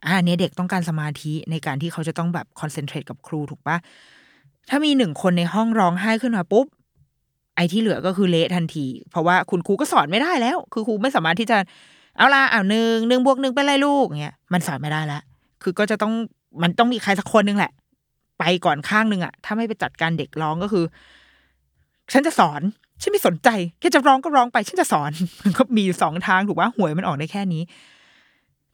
[0.05, 3.77] อ่าเนี่ยเด็กต้องการสมาธิในการที่เขาจะต้องแบบคอนเซนเทรตกับครูถูกปะ
[4.69, 6.65] ถ้ามีหนึ่งคนในห้องร้องไห้ขึ้นมาปุ๊บ
[7.55, 11.57] ไอ้ที่เหลือก็คือเละทันที เพราะว่าคุณครูก็สอนไม่ได้แล้ว คือครูไม่สามารถที่จะ
[12.17, 15.21] เอาละเอาหนึ่งหนึ่งบวกหนึ่งเป็นไรลูกเงี้ยมันสอนไม่ได้แล้ว
[15.63, 16.13] คือก็จะต้อง
[16.63, 17.71] มันต้องมีใครสักคนนึงแหละ
[18.39, 20.85] ไปก่อนข้างหนึ่งอะถ้าไม่ไปจัดการเด็กร้องก็คือ
[22.11, 22.61] ฉันจะสอน
[23.01, 27.63] ฉันไม่สนใจแค่จะร้องก็ร้องไป ฉันจะสอนมันก็มีสองทางถูกว่าหวยมันออกได้แค่นี้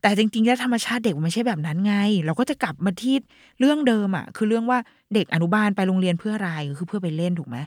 [0.01, 3.15] แต่จริงๆแล้วธรรมชาติเด็กมันไม่ใช่แบบนั้นไง เราก็จะกลับมาที่
[3.59, 4.79] เรื่องเดิมอะคือเรื่องว่า
[5.13, 7.57] เด็กอนุบาลไปโรงเรียนเพื่ออะไรคือเพื่อไปเล่นถูกไหม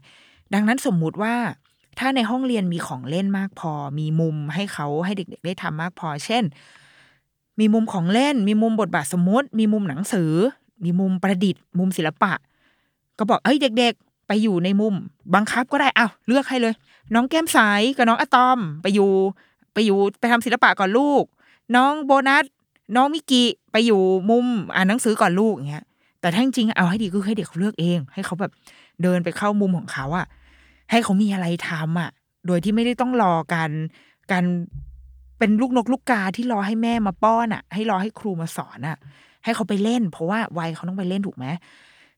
[0.54, 1.34] ดังนั้นสมมุติว่า
[1.98, 6.44] ถ้าในห้องเรียนมีของเล่นมากพอ มีมุมให้เขาให้เด็ก ๆ ได้ทำมากพอ เช่น
[7.60, 10.32] มีมุมของเล่น มีมุมบทบาทสมมติ มีมุมหนังสือ
[10.84, 12.32] มีมุมประดิษฐ์ มุมศิลปะ
[13.18, 14.94] ก็บอกเอ้ยเด็ก ๆ ไปอยู่ในมุม
[15.34, 16.74] บังคับก็ได้อ้าวเลือกให้เลย
[17.14, 17.58] น้องแก้มใส
[17.96, 19.10] กับน้องอะตอม ไปอยู่
[19.72, 21.24] ไปอยู่ไปทำศิลปะก่อนลูก
[21.76, 22.44] น้องโบนัส
[22.96, 25.84] น้องมิกิไปอยู่มุมอ่านหนังสือก่อนลูกอย่างเงี้ย
[26.20, 28.52] แต่ถ้าจริงเอาให้ดีคือให้เด็กเขาเลือกเอง ให้เขาแบบ
[29.02, 30.26] เดินไปเข้ามุมของเขาอะ
[30.90, 32.10] ให้เขามีอะไรทำอะ
[32.46, 33.70] โดยที่ไม่ได้ต้องรอการ
[34.32, 34.44] การ
[35.38, 38.96] เป็นลูกนกลูกกาที่รอให้แม่มาป้อนอะให้รอให้ครูมาสอนอะ
[39.44, 41.46] ให้เขาไปเล่น เพราะว่าวัยเขาต้องไปเล่นถูกไหม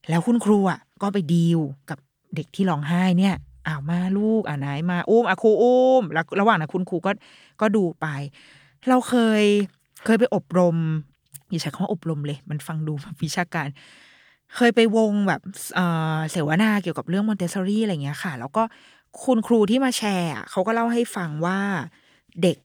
[0.08, 1.58] แล้วคุณครูอะ ก็ไปดีล
[1.90, 1.98] กับ
[2.36, 3.34] เด็กที่ร้องไห้เนี่ย
[3.66, 7.10] อ้าวมาลูกอ่าไหนมาอุ้มอะครูอุ้มแล้วระหว่างนั้นคุณครูก็
[7.60, 8.06] ก็ดูไป
[8.88, 9.42] เราเคย
[10.04, 10.76] เคยไปอบรม
[11.50, 13.68] อย่าใช้คำว่าอบรมเลย มันฟังดูแบบวิชาการ
[14.56, 15.40] เคยไปวงแบบ
[15.74, 15.80] เอ
[16.16, 18.62] อเสวนาเกี่ยวกับเรื่องมอนเตสซอรี่อะไรเงี้ยค่ะ แล้วก็
[19.24, 21.58] คุณครูที่มาแชร์เขาก็เล่าให้ฟังว่า
[22.42, 22.56] เด็ก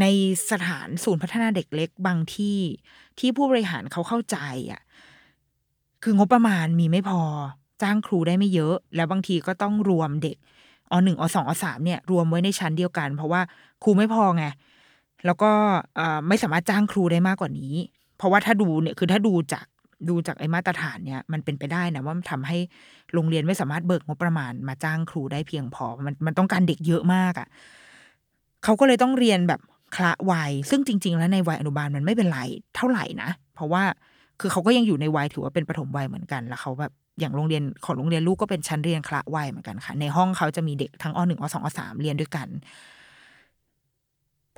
[0.00, 0.06] ใน
[0.50, 2.58] สถานศูนย์พัฒนาเด็กเล็กบางที่
[3.18, 4.36] ที่ผู้บริหารเขาเข้าใจ
[4.72, 4.80] อะ
[6.02, 7.22] คืองบประมาณมีไม่พอ
[7.82, 10.36] จ้างครูได้ไม่เยอะ แล้วบางทีก็ต้องรวมเด็ก
[10.90, 13.40] อหนึ่งอสองอสามเนี่ยรวมไว้ในชั้นเดียวกัน เพราะว่า
[13.82, 14.44] ครูไม่พอไง
[15.26, 15.50] แล้วก็
[16.28, 17.74] ไม่สามารถจ้างครูได้มากกว่านี้
[18.18, 19.66] เพราะว่าถ้าดูเนี่ยคือถ้าดูจาก
[20.08, 22.58] ดูจากไอ้มาตรฐานเนี่ยมันเป็นไปได้นะว่ามันทำให้
[23.12, 27.48] โรงเรียนไม่สามารถเบิกงบประมาณมาจ้างครูได้เพียงพอ มันมันต้องการเด็กเยอะมากอะ่ะ
[28.64, 29.60] เขาก็เลยต้องเรียนแบบ
[29.96, 32.40] คละวัย ซึ่งจริง ๆ แล้วในวัยอนุบาลมันไม่เป็นไร
[32.76, 33.82] เท่าไหร่นะ เพราะว่า
[34.40, 42.48] คือเขาก็ยังอยู่ในวัยถือว่าเป็นปฐมวัยเหมือนกัน แล้วเขาแบบ อย่างโรงเรียนของโรงเรียนลูกก็เป็นชั้นเรียนคละวัยเหมือนกันค่ะ ในห้องเขาจะมีเด็กทั้งอหนึ่งอสองอสามเรียนด้วยกัน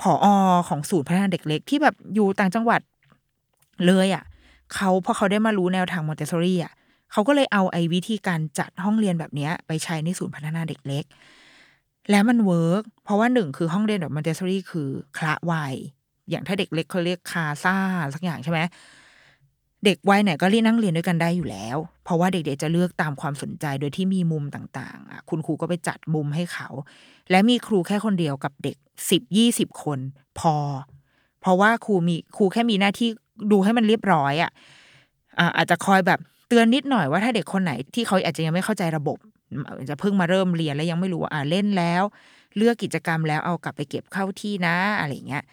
[0.00, 0.26] ผอ.
[0.68, 2.80] ของศูนย์พัฒนาเด็กเล็กที่แบบอยู่ต่างจังหวัด
[3.86, 4.24] เลยอะค่ะ
[4.74, 6.72] เขาพอเขาได้มารู้แนวทางมอนเตสซอรี่อะ
[7.12, 11.04] เขาก็เลยเอาไอ้วิธีการจัดห้องเรียนแบบเนี้ย ไปใช้ในศูนย์พัฒนาเด็กเล็ก
[12.10, 14.88] แล้วมัน work เพราะว่าหนึ่งคือห้องเรียนแบบมอนเตสซอรี่คือ
[15.18, 15.74] คละวัย
[16.30, 17.76] อย่างถ้าเด็กเล็กเขาเรียก casa
[18.14, 18.60] สักอย่างใช่ไหม
[19.86, 26.68] เด็กวัยไหนก็เรียนนั่งเรียนด้วยกันได้อยู่แล้ว เพราะว่าเด็กๆจะเลือกตามความสนใจโดยที่มีมุมต่างๆ คุณครูก็ไปจัดมุมให้เขา
[27.30, 28.76] และมีครูแค่คนเดียวกับเด็ก
[29.10, 29.98] สิบยี่สิบคน
[30.38, 30.54] พอ
[31.40, 33.08] เพราะว่าครูมีครูแค่มีหน้าที่
[33.52, 34.50] ดูให้มันเรียบร้อยอะ
[35.56, 39.18] อาจจะคอยแบบเตือนนิดหน่อยว่าถ้าเด็กคนไหนที่เขาอาจจะยังไม่เข้าใจระบบ
[39.90, 42.02] จะเพิ่งมาเริ่มเรียนแล้วยังไม่รู้ว่าอ่าเล่นแล้ว
[42.56, 45.44] เลือกกิจกรรมแล้วเอากลับไปเก็บเข้าที่นะอะไรเงี้ย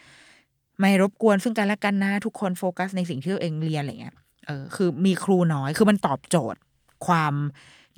[0.80, 6.60] ไม่รบกวนซึ่งกันและกันนะทุกคนโฟกัสในสิ่งที่ตัวเองเรียนอะไรเงี้ย เออคือมีครูน้อย คือมันตอบโจทย์
[7.08, 7.34] ความ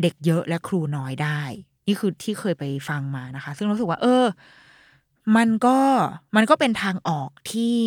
[0.02, 1.42] เด็กเยอะและครูน้อยได้
[1.88, 4.26] นี่คือที่เคยไปฟังมานะคะ ซึ่งรู้สึกว่า เออ
[5.36, 5.78] มันก็
[6.36, 7.80] มันก็เป็นทางออกที่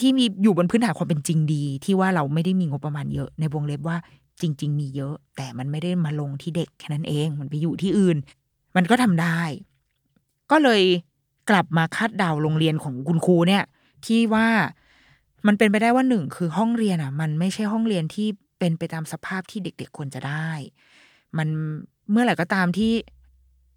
[0.00, 3.96] ที่มีอยู่บนพื้นฐานความเป็นจริงดี ที่ว่าเราไม่ได้มีงบประมาณเยอะ ในวงเล็บว่า
[4.40, 8.16] จริง ๆ มีเยอะ แต่มันไม่ได้มาลงที่เด็กแค่นั้นเอง มันไปอยู่ที่อื่น
[8.76, 9.40] มันก็ทำได้
[10.50, 10.82] ก็เลย
[11.50, 13.64] กลับมาคาดเดาโรงเรียนของคุณครูเนี่ย
[14.06, 14.48] ที่ว่า
[15.46, 18.28] มันเป็นไปได้ว่าหนึ่งคือห้องเรียนอะ มันไม่ใช่ห้องเรียนที่
[18.58, 20.50] เป็นไปตามสภาพที่เด็ก ๆควรจะได้
[21.36, 21.48] มัน
[22.10, 22.92] เมื่อไหร่ก็ตามที่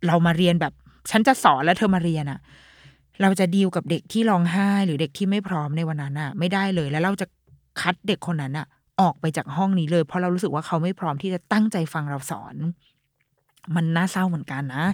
[0.08, 0.74] เรามาเรียนแบบ
[1.10, 2.40] ฉันจะสอนแล้วเธอมาเรียนอะ
[3.22, 7.28] เราจะดีลกับเด็กที่ร้องไห้ หรือเด็กที่ไม่พร้อมในวันนั้นอะ ไม่ได้เลยแล้วเราจะ
[7.82, 8.68] คัดเด็กคนนั้นอะ
[9.02, 12.56] ออกไปจากห้องนี้เลย เพราะเรารู้สึกว่าเขาไม่พร้อมที่จะตั้งใจฟังเราสอน
[13.76, 14.86] มันน่าเศร้าเหมือนกันนะ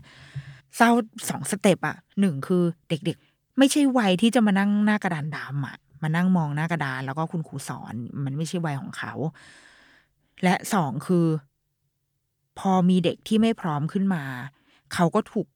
[0.77, 0.89] เศร้า
[1.29, 7.93] สองสเต็ปอะหนึ่งคือเด็กๆ ไม่ใช่วัยที่จะมานั่งหน้ากระดานดำอะ มานั่งมองหน้ากระดาน แล้วก็คุณครูสอน
[8.25, 9.13] มันไม่ใช่วัยของเขา
[10.43, 11.25] และสองคือ
[12.59, 14.23] พอมีเด็กที่ไม่พร้อมขึ้นมา
[14.93, 15.47] เขาก็ถูก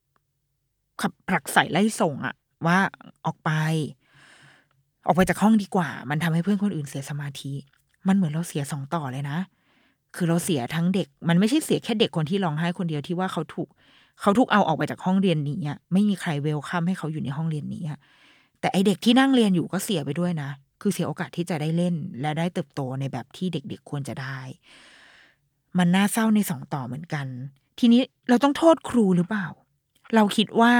[1.01, 2.77] ขับผลักใส่ไล่ส่งอะว่า
[3.25, 3.51] ออกไป
[5.05, 7.53] ออกไปจากห้องดีกว่า มันทำให้เพื่อนคนอื่นเสียสมาธิ
[8.07, 9.39] มันเหมือนเราเสียสองต่อเลยนะ
[10.15, 13.69] คือเราเสียทั้งเด็ก มันไม่ใช่เสียแค่เด็กคนที่ร้องไห้คนเดียวที่ว่าเขาถูก
[14.21, 15.59] เขาถูกเอาออกไปจากห้องเรียนนี้
[15.93, 17.83] ไม่มีใครเวลคัมให้เขาอยู่ในห้องเรียนนี้
[18.67, 20.49] แต่ไอเด็กที่นั่งเรียนอยู่ก็เสียไปด้วยนะ
[20.81, 24.39] คือเสียโอกาสที่จะได้เล่น และได้เติบโตในแบบที่เด็กๆควรจะได้
[25.77, 27.25] มันน่าเศร้าในสองต่อเหมือนกัน
[27.79, 29.47] ทีนี้เราต้องโทษครูหรือเปล่า
[30.15, 30.73] เราคิดว่า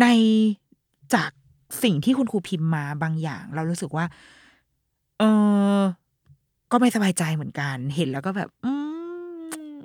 [0.00, 0.06] ใน
[1.14, 1.30] จาก
[1.82, 4.04] สิ่งที่คุณครูพิมพ์มาบางอย่าง เรารู้สึกว่า
[5.18, 5.22] เอ
[5.78, 5.80] อ
[6.72, 8.72] ก็ไม่สบายใจเหมือนกัน เห็นแล้วก็แบบ อื
[9.74, 9.78] ม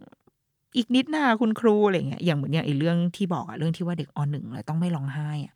[0.78, 5.56] อีกนิดหน้าคุณครูอะไรเงี้ยอย่างเหมือนอย่างไอ้เรื่องที่บอกอะเรื่องที่ว่าเด็กอหนึ่งเลยต้องไม่ร้องไห้อะ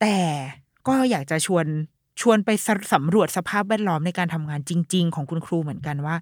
[0.00, 0.18] แต่
[0.86, 1.66] ก็อยากจะชวน
[2.20, 6.16] ชวนไปสสำรวจสภาพแวดล้อมในการทำงานจริง ๆ ของคุณครูเหมือนกันว่า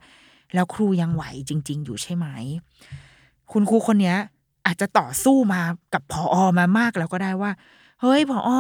[0.55, 2.27] แล้วครูยังไหวจริง ๆ อยู่ใช่ไหม
[3.53, 4.15] คุณครูคนนี้
[4.67, 5.61] อาจจะต่อสู้มา
[5.95, 7.51] กับพออมามากแล้วก็ได้ว่า
[8.01, 8.51] เฮ้ยพออ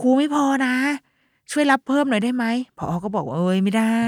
[0.00, 0.74] ครูไม่พอนะ
[1.50, 2.44] ช่วยรับเพิ่มหน่อยได้ไหม
[2.78, 4.04] พออก็บอกว่าเอ้ยไม่ได้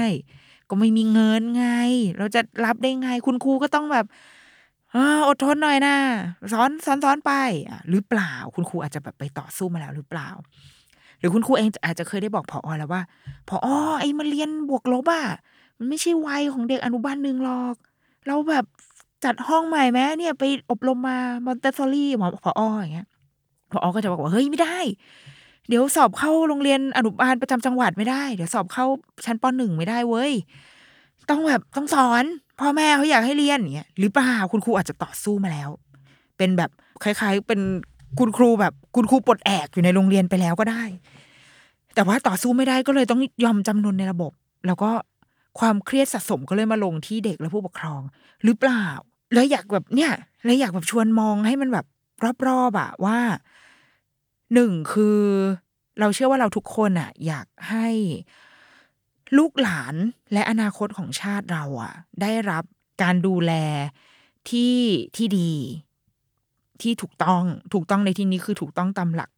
[0.69, 1.67] ก็ไม่มีเงินไง
[2.17, 4.05] เราจะรับได้ไง คุณครูก็ต้องแบบ
[5.27, 5.95] อดทนหน่อยนะ
[6.51, 7.31] สอนสอนสอนไป
[7.89, 10.29] หรือเปล่า คุณครูอาจจะแบบไปต่อสู้มาแล้วหรือเปล่า
[11.19, 13.01] หรือคุณครูเองอาจจะเคยได้บอกพออแล้วว่า
[13.49, 13.67] พออ
[13.99, 15.25] ไอ้มาเรียนบวกลบอะ
[15.77, 17.75] มันไม่ใช่วัยของเด็กอนุบาลหนึ่งหรอก
[18.27, 18.65] เราแบบ
[19.25, 23.07] จัดห้องใหม่ไหมเนี่ยไปอบรมมามอนเตสซอรี่หมอพอออย่างเงี้ย
[23.71, 24.77] พออก็จะบอกว่าเฮ้ยไม่ได้
[25.67, 28.85] เดี๋ยวสอบเข้าโรงเรียนอนุบาลประจำจังหวัดไม่ได้ เดี๋ยวสอบเข้า
[29.25, 30.31] ชั้นปหนึ่งไม่ได้เว้ย
[31.29, 32.23] ต้องแบบต้องสอน
[32.59, 35.69] พ่อแม่เขาอยากให้เรียนอย่างเงี้ยหรือเปล่าคุณครูอาจจะต่อสู้มาแล้ว
[36.37, 36.69] เป็นแบบ
[37.03, 37.61] คล้ายๆ เป็น
[38.19, 40.83] คุณครูแบบคุณครูปลดแอกอยู่ในโรงเรียนไปแล้วก็ได้
[41.95, 44.31] แต่ว่าต่อสู้ไม่ได้ก็เลยต้องยอมจำนนในระบบ
[44.67, 44.91] แล้วก็
[45.59, 48.01] ความเครียดสะสมก็เลยมาลงที่เด็กและผู้ปกครอง
[48.43, 48.85] หรือเปล่า
[49.33, 50.11] แล้วอยากแบบเนี่ย
[50.45, 51.85] แล้วอยากแบบชวนมองให้มันแบบ
[52.47, 53.17] รอบๆอะว่า
[54.53, 55.19] หนึ่งคือ
[55.99, 57.87] เราเชื่อว่าเราทุกคนอะอยากให้
[59.37, 59.95] ลูกหลาน
[60.33, 62.63] และอนาคตของชาติเราอะได้รับ
[63.03, 63.53] การดูแล
[64.49, 64.77] ที่
[65.15, 65.53] ที่ดี
[66.81, 67.43] ที่ถูกต้อง
[67.73, 69.31] ถูกต้องในที่นี้คือถูกต้องตามหลัก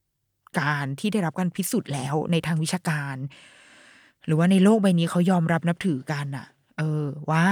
[0.59, 3.15] การที่ได้รับการพิสูจน์แล้วในทางวิชาการ
[4.25, 7.45] หรือว่าในโลกใบนี้เขายอมรับนับถือกันอะเออ ว่า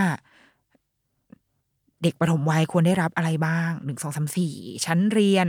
[2.04, 4.54] เด็กปฐมวัยควรได้รับอะไรบ้างหนึ่งสองสามสี่
[4.86, 5.48] ชั้นเรียน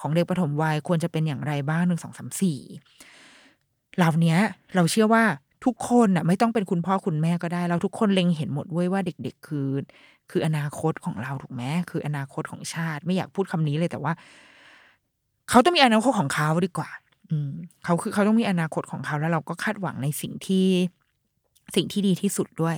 [0.00, 2.58] ของเด็กปฐมวัยควรจะเป็นอย่างไรบ้างหนึ่งสองสามสี่
[3.96, 4.36] เหล่านี้
[4.74, 5.24] เราเชื่อว่า
[5.64, 9.68] ทุกคนน่ะไม่ต้องเป็นคุณพ่อคุณแม่ก็ได้ เราทุกคนเล็งเห็นหมดเว้ยว่าเด็ก ๆ คือ
[10.30, 14.12] คืออนาคตของเราถูกไหมคืออนาคตของชาติ ไม่อยากพูดคำนี้เลยแต่ว่า
[15.50, 16.90] เขาต้องมีอนาคตของเขาดีกว่า
[17.30, 17.52] อืม
[17.84, 20.68] เขาคือเขาต้องมีอนาคตของเขาแล้วเราก็คาดหวังในสิ่งที่
[21.74, 22.76] สิ่งที่ดีที่สุดด้วย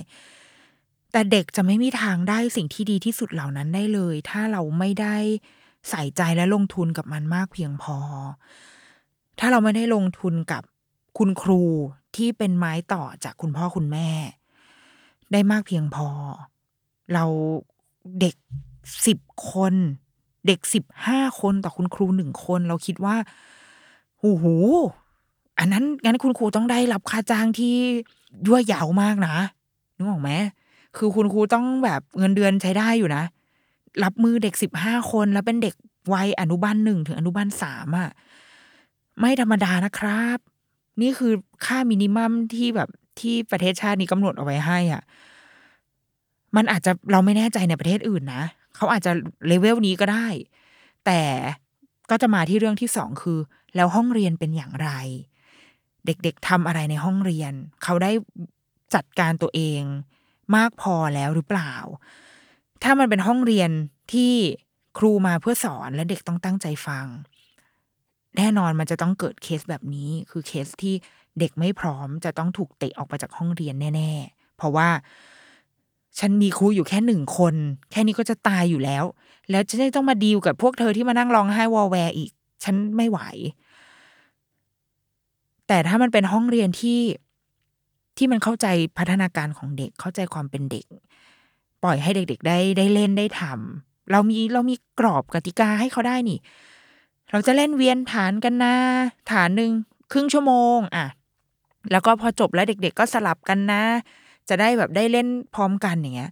[1.11, 5.17] แต่เด็กจะไม่มีทางได้สิ่งที่ดีที่สุดเหล่านั้นได้เลย ถ้าเราไม่ได้
[5.89, 7.97] ใส่ใจและลงทุนกับมันมากเพียงพอ
[9.39, 10.63] ถ้าเราไม่ได้ลงทุนกับ
[11.17, 11.63] คุณครู
[12.15, 14.09] ที่เป็นไม้ต่อจากคุณพ่อคุณแม่
[15.31, 16.09] ได้มากเพียงพอ
[17.13, 17.25] เรา
[18.19, 18.35] เด็ก
[19.05, 19.19] สิบ
[19.51, 19.73] คน
[20.47, 23.15] เด็กสิบห้าคนต่อคุณครูหนึ่งคน เราคิดว่า
[24.19, 24.45] โอ้โห
[25.59, 27.75] อันนั้นงั้นคุณครูต้องได้รับค่าจ้างที่
[28.45, 29.35] ยั่วยาวมากนะ
[29.95, 30.31] นึกออกไหม
[30.97, 33.23] คือคุณครูต้องแบบเงินเดือนใช้ได้อยู่นะ
[34.03, 35.75] รับมือเด็กสิบห้าคนแล้วเป็นเด็ก
[36.13, 38.09] วัยอนุบาลหนึ่งถึงอนุบาลสามอะ
[39.19, 40.39] ไม่ธรรมดานะครับ
[41.01, 41.33] นี่คือ
[41.65, 45.03] ค่ามินิมัมที่แบบที่ประเทศชาตินี้กำหนดเอาไว้ให้อะ
[46.55, 48.43] มันอาจจะเราไม่แน่ใจในประเทศอื่นนะ
[48.75, 49.11] เขาอาจจะ
[49.47, 50.27] เลเวลนี้ก็ได้
[51.05, 51.21] แต่
[52.09, 53.39] ก็จะมาที่เรื่องที่สองคือ
[53.75, 54.89] แล้วห้องเรียนเป็นอย่างไร
[56.05, 57.53] เด็กๆทำอะไรในห้องเรียน
[57.83, 58.11] เขาได้
[58.95, 59.81] จัดการตัวเอง
[60.55, 61.73] มากพอแล้วหรือเปล่า
[62.83, 63.69] ถ้ามันเป็นห้องเรียน
[64.13, 64.33] ที่
[64.97, 67.05] ครูมาเพื่อสอนและเด็กต้องตั้งใจฟัง
[68.37, 70.95] แน่นอนมันจะต้องเกิดเคสแบบนี้ คือเคสที่
[71.39, 74.89] เด็กไม่พร้อมจะต้องถูกเตะออกไปจากห้องเรียนแน่ ๆ เพราะว่า
[76.19, 77.55] ฉันมีครูอยู่แค่หนึ่งคน
[77.91, 79.03] แค่นี้ก็จะตายอยู่แล้ว
[79.49, 82.31] แล้วจะได้ต้องมาดีลกับพวกเธอที่มานั่งร้องไห้วอลแวร์อีก
[82.63, 83.19] ฉันไม่ไหว
[85.67, 86.99] แต่ถ้ามันเป็นห้องเรียนที่
[88.17, 88.67] ที่มันเข้าใจ
[88.97, 90.85] พัฒนาการของเด็กเข้าใจความเป็นเด็ก
[91.83, 96.39] ปล่อยให้เด็ก ๆ ได้ได้เล่นได้ทำเรามีเรามีกรอบกติกาให้เขาได้นี่
[97.31, 98.75] เราจะเล่นเวียนฐานกันนะ
[99.31, 99.71] ฐานหนึ่ง
[100.11, 101.05] ครึ่งชั่วโมงอะ
[101.91, 103.83] แล้วก็พอจบแล้วเด็ก ๆ ก็สลับกันนะ
[104.49, 106.31] จะได้แบบได้เล่นพร้อมกันอย่างเงี้ย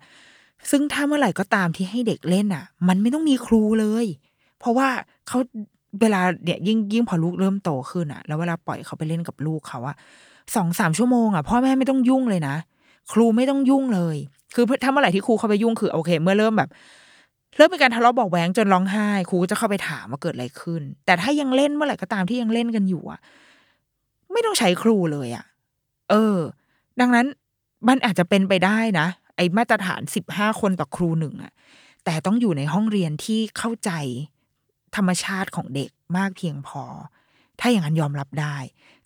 [0.71, 4.05] ซึ่งถ้าเมื่อไหร่ก็ตามที่ให้เด็กเล่นอะ มันไม่ต้องมีครูเลย
[4.59, 4.87] เพราะว่า
[5.27, 5.39] เขา
[6.01, 9.95] เวลาเนี่ยยิ่งยิ่งพอลูกเริ่มโตขึ้นอะ แล้วเวลาปล่อยเขาไปเล่นกับลูกเขาอะ
[10.55, 12.55] สองสามชั่วโมงอะพ่อแม่ไม่ต้องยุ่งเลยนะ
[13.11, 14.17] ครูไม่ต้องยุ่งเลย
[14.55, 16.69] คือถ้าเมื่อไหร่ที่ครูเข้าไปยุ่งคือโอเค เมื่อเริ่มแบบ
[17.55, 23.19] เริ่มมีการทะเลาะบอกแหวงจนร้องไห้ครูก็จะเข้าไปถามว่าเกิดอะไรขึ้น แต่ถ้ายังเล่นเมื่อไหร่ก็ตามที่ยังเล่นกันอยู่อะ
[24.31, 25.45] ไม่ต้องใช้ครูเลยอะ
[26.09, 26.37] เออ
[26.99, 27.27] ดังนั้น
[27.87, 31.53] มันอาจจะเป็นไปได้นะ ไอ้มาตรฐานสิบห้าคนต่อครูหนึ่งอะ
[32.05, 33.91] แต่ต้องอยู่ในห้องเรียนที่เข้าใจ
[34.95, 36.83] ธรรมชาติของเด็กมากเพียงพอ
[37.59, 38.57] ถ้าอย่างนั้นยอมรับได้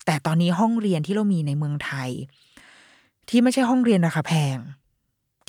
[0.06, 2.10] แต่ตอนนี้ห้องเรียนที่เรามีในเมืองไทย
[3.28, 4.56] ที่ไม่ใช่ห้องเรียนราคาแพง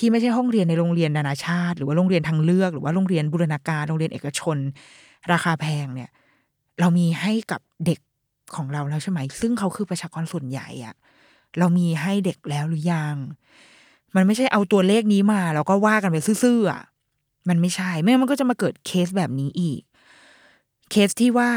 [0.02, 4.58] ที่ไม่ใช่ห้องเรียนในโรงเรียนนานาชาติ หรือว่าโรงเรียนทางเลือก หรือว่าโรงเรียนบูรณาการโรงเรียนเอกชน
[5.32, 6.10] ราคาแพงเนี่ย
[6.80, 7.99] เรามีให้กับเด็ก
[8.56, 10.95] ของเราแล้วใช่ไหม ซึ่งเขาคือประชากรส่วนใหญ่อะ
[11.60, 13.16] เรามีให้เด็กแล้วหรือยัง
[14.16, 16.82] มันไม่ใช่เอาตัวเลขนี้มา แล้วก็ว่ากันไปซื่อๆอะ
[17.49, 19.82] มันไม่ใช่ ไม่งั้นมันก็จะมาเกิดเคสแบบนี้อีก
[20.91, 21.49] เคสที่ว่า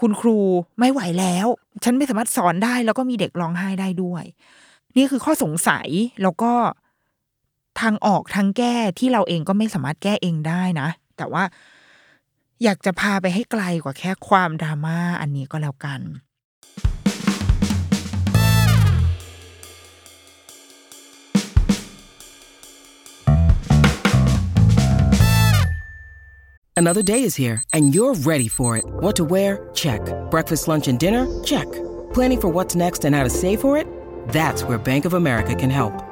[0.00, 0.38] คุณครู
[0.78, 1.46] ไม่ไหวแล้ว
[1.84, 4.24] ฉันไม่สามารถสอนได้ แล้วก็มีเด็กร้องไห้ได้ด้วย
[4.96, 5.88] นี่คือข้อสงสัย
[6.22, 6.52] แล้วก็
[7.80, 11.44] ทางออกทางแก้ที่เราเองก็ไม่สามารถแก้เองได้นะ แต่ว่า
[12.62, 16.02] อยากจะพาไปให้ไกลกว่าแค่ความดราม่าอันนี้ก็แล้วกัน
[26.74, 28.84] Another day is here, and you're ready for it.
[29.02, 29.68] What to wear?
[29.74, 30.00] Check.
[30.30, 31.26] Breakfast, lunch, and dinner?
[31.44, 31.70] Check.
[32.14, 33.86] Planning for what's next and how to save for it?
[34.28, 36.11] That's where Bank of America can help.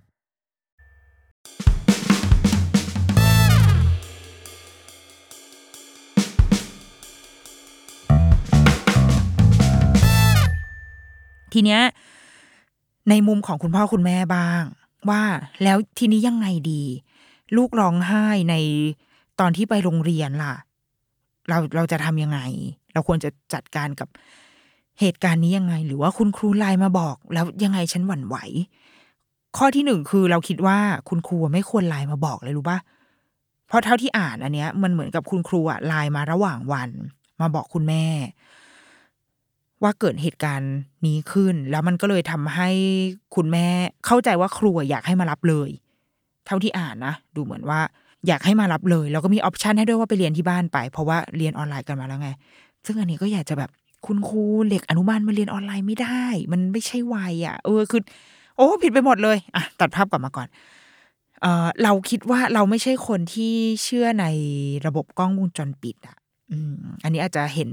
[11.53, 11.81] ทีเนี้ย
[13.09, 14.63] ในมุมของคุณพ่อคุณแม่บ้าง
[15.09, 15.23] ว่า
[15.63, 16.83] แล้วทีนี้ยังไงดี
[17.57, 18.55] ลูกร้องไห้ใน
[19.39, 20.55] ตอนที่ไปโรงเรียนล่ะ
[21.49, 22.39] เราเราจะทำยังไง
[22.93, 24.09] เราควรจะจัดการกับ
[24.99, 28.37] เหตุการณ์นี้ยังไง หรือว่าคุณครูไลน์มาบอก แล้วยังไงฉันหวั่นไหว
[29.57, 30.77] ข้อที่หนึ่งคือเราคิดว่า
[31.09, 32.79] คุณครูไม่ควรไลน์มาบอกเลยรู้ปะ
[33.67, 36.89] เพราะเท่าที่อ่านอันเนี้ย มันเหมือนกับคุณครูอะไลน์มาระหว่างวัน
[37.41, 38.05] มาบอกคุณแม่
[39.83, 40.73] ว่าเกิดเหตุการณ์
[41.05, 42.69] นี้ขึ้น แล้วมันก็เลยทำให้
[43.35, 43.67] คุณแม่
[44.05, 45.69] เข้าใจว่าครูอยากให้มารับเลย
[46.45, 47.79] เท่าที่อ่านนะดูเหมือนว่า
[48.27, 52.29] อยากให้มารับเลยแล้วก็มีออปชันให้ด้วยว่าไปเรียนที่บ้านไป เพราะว่าเรียนออนไลน์กันมาแล้วไง
[52.85, 53.69] ซึ่งอันนี้ก็อยากจะแบบ
[54.05, 58.01] คุณครูเด็กอนุบาลมาเรียนออนไลน์ไม่ได้ มันไม่ใช่วัยอะ เออคือ
[58.55, 60.47] โอ้ผิดไปหมดเลยอะตัดภาพกลับมาก่อน
[61.41, 63.53] เออเราคิดว่าเราไม่ใช่คนที่
[63.83, 64.25] เชื่อใน
[64.85, 66.17] ระบบกล้องวงจรปิดอะ
[67.03, 67.71] อันนี้อาจจะเห็น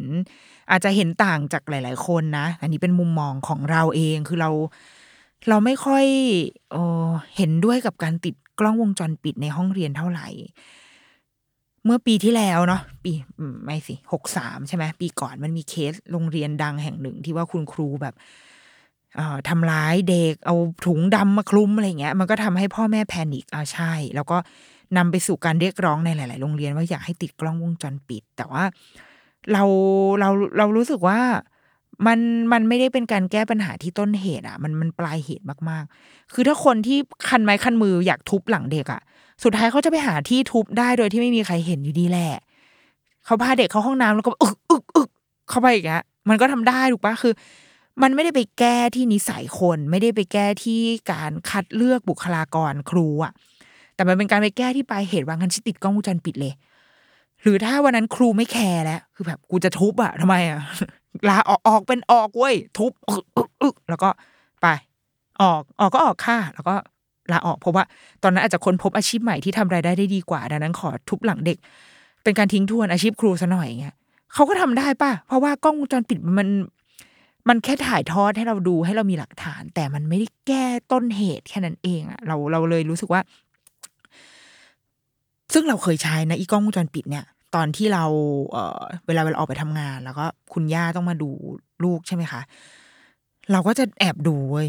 [0.70, 4.51] อาจจะเห็นต่างจากหลาย ๆ คนนะ อันนี้เป็นมุมมองของเราเองคือเรา
[5.49, 6.05] เราไม่ค่อย
[6.72, 6.76] เอ
[7.37, 10.29] เห็นด้วยกับการติดกล้องวงจรปิดในห้องเรียนเท่าไหร่
[11.85, 13.12] เมื่อปีที่แล้วเนาะปี
[13.64, 18.14] ไม่สิหกสามใช่ไหมปีก่อนมันมีเคสโรงเรียนดังแห่งหนึ่งที่ว่าคุณครูแบบ
[19.49, 20.57] ทำร้ายเด็กเอา
[20.87, 24.39] ถุงดำมาคลุมอะไรเงี้ย มันก็ทำให้พ่อแม่แพนิคอ่าใช่ แล้วก็
[24.97, 28.64] นำไปสู่การเรียกร้องในหลาย ๆ โรงเรียนว่าอยากให้ติดกล้องวงจรปิด แต่ว่า
[29.53, 29.64] เรา
[30.20, 30.28] เรา
[30.59, 31.20] เรารู้สึกว่า
[32.07, 32.18] มัน
[32.53, 39.01] มันไม่ได้เป็นการแก้ปัญหาที่ต้นเหตุอะ มันมันปลายเหตุมากๆ คือถ้าคนที่คันไม้คันมืออยากทุบหลังเด็กอะ
[39.43, 42.32] สุดท้ายเขาจะไปหาที่ทุบได้โดยที่ไม่มีใครเห็นอยู่ดีแหละ
[43.24, 45.11] เขาพาเด็กเข้าห้องน้ำแล้วก็อึกอึกอึก
[45.49, 47.34] เข้าไปอย่างเงี้ยมันก็ทำได้ถูกปะคือ
[48.03, 50.80] มันไม่ได้ไปแก้ที่นิสัยคน ไม่ได้ไปแก้ที่
[51.12, 53.32] การคัดเลือกบุคลากรครูอะ
[53.99, 56.53] แต่มันเป็นการไปแก้ที่ปลายเหตุวางั้นฉันติดกล้องวงจรปิดเลย
[57.42, 60.61] หรือถ้าวันนั้นครูไม่แคร์แล้ว คือแบบกูจะทุบอะทำไมอะ
[61.28, 62.92] ลาออกออกเป็นออกเว้ยทุบ
[63.90, 64.09] แล้วก็
[64.62, 64.66] ไป
[65.42, 66.74] ออกออกก็ออกค่ะแล้วก็
[67.32, 67.84] ลาออกเพราะว่า
[68.22, 71.59] ตอนนั้นอาจจะค้นพบอาชีพใหม่ที่ทำรายได้ได้ดีกว่าดังนั้นขอทุบหลังเด็ก
[72.22, 73.94] เป็นการทิ้งทวนอาชีพครูซะหน่อยอย่างเงี้ย
[74.34, 76.49] เขาก็ทำได้ป่ะ เพราะว่ากล้องวงจรปิดมัน
[77.49, 83.20] มันแค่ถ่ายทอดให้เราดูให้เรามีหลักฐาน แต่มันไม่ได้แก้ต้นเหตุแค่นั้นเองอะเราเราเลยรู้สึกว่า
[85.53, 87.24] ซึ่งเราเคยใช้นะอีกล้องวงจรปิดเนี่ย
[87.55, 88.05] ตอนที่เรา
[88.53, 91.30] เออเวลาเวลาออกไปทำงาน แล้วก็คุณย่าต้องมาดู
[91.84, 92.40] ลูกใช่ไหมคะ
[93.53, 94.68] เราก็จะแอบดูเว้ย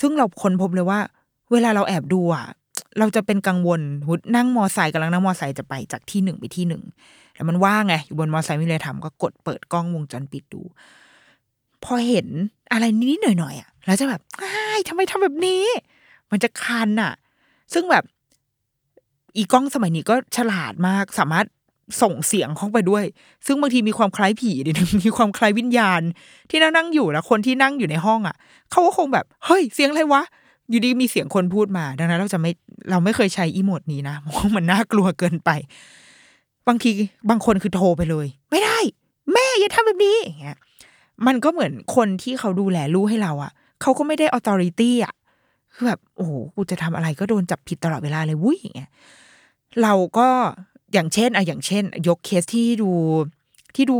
[0.00, 1.00] ซึ่งเราค้นพบเลยว่า
[1.52, 2.46] เวลาเราแอบดูอะ
[2.98, 6.82] เราจะเป็นกังวลหุดนั่งมอไซค์กำลังนั่งมอไซค์จะไปจากที่หนึ่งไปที่หนึ่ง
[7.34, 10.62] แล้วมันว่างไงอยู่บนมอไซค์ไม่มีอะไรทำก็กดเปิดกล้องวงจรปิดดู
[11.84, 12.28] พอเห็น
[12.72, 14.50] อะไรนิดหน่อยๆอะแล้วจะแบบอ้
[14.88, 15.64] ทำไมทำแบบนี้
[16.30, 17.12] มันจะคันอะ
[17.72, 18.04] ซึ่งแบบ
[19.38, 21.46] อีกล้องสมัยนี้ก็ฉลาดมากสามารถ
[22.02, 23.04] ส่งเสียงเข้าไปด้วย
[23.46, 24.70] ซึ่งบางทีมีความคล้ายผีดิ
[25.04, 26.00] มีความคล้ายวิญญาณ
[26.50, 28.36] ที่นั่งนั่งอยู่แล้วคนที่นั่งอยู่ในห้องอะ
[28.70, 30.22] เขาก็คงแบบเฮ้ยเสียงอะไรวะ
[30.70, 32.50] อยู่ดีมีเสียงคนพูดมา ดังนั้นเราจะไม่
[32.90, 35.50] เราไม่เคยใช้อีโมดนี้นะเพราะมันน่ากลัวเกินไป
[36.68, 36.90] บางที
[37.30, 38.78] บางคนคือโทรไปเลย ไม่ได้
[39.32, 40.58] แม่อย่าทำแบบนี้อย่างเงี้ย
[41.26, 45.14] มันก็เหมือนคนที่เขาดูแลลูกให้เราอะเขาก็ไม่ได้ออ t h o r i t y อะ
[45.74, 48.90] คือแบบโอ้โหกูจะทำอะไรก็โดนจับผิดตลอดเวลาเลยวุ้ยอย่างเงี้ย
[49.82, 50.28] เราก็
[50.92, 52.90] อย่างเช่นอะอย่างเช่น ยกเคสที่ดู
[53.74, 53.96] ที่ดู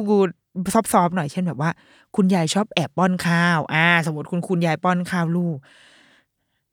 [0.92, 1.70] ซอฟๆหน่อยเช่นแบบว่า
[2.16, 5.58] คุณยายชอบแอบป้อนข้าว อ่า สมมติคุณคุณยายป้อนข้าวลูก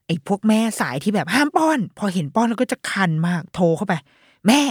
[0.07, 3.93] ไอ้พวกแม่สายที่แบบห้ามป้อน พอเห็นป้อนแล้วก็จะคันมากโทรเข้าไป
[4.47, 4.61] แม่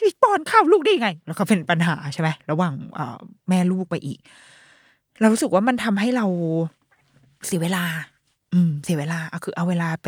[0.00, 3.18] ปป้อนข้าวลูกได้ยังไง แล้วก็เป็นปัญหาใช่ไหมระหว่างเอ่อ
[3.48, 4.18] แม่ลูกไปอีก
[5.20, 6.26] เรารู้สึกว่ามันทำให้เรา
[7.46, 7.84] เสียเวลา
[8.52, 10.06] อืม เสียเวลาเอาคือเอาเวลาไป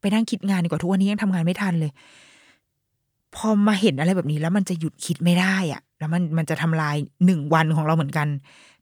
[0.00, 1.92] ไปนั่งคิดงานดีกว่าทุกวันนี้ยังทำงานไม่ทันเลย
[3.36, 8.28] พอมาเห็นอะไรแบบนี้แล้วมันจะหยุดคิดไม่ได้อะแล้วมันมันจะทำลายหนึ่งวันของเราเหมือนกัน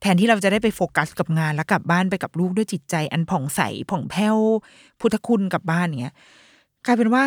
[0.00, 4.36] แทนที่เราจะได้ไปโฟกัสกับงาน แล้วกลับบ้านไปกับลูกด้วยจิตใจ อันผ่องใสผ่องแผ้ว
[5.00, 6.14] พุทธคุณกลับบ้านเงี้ย
[6.86, 7.24] กลายเป็นว่า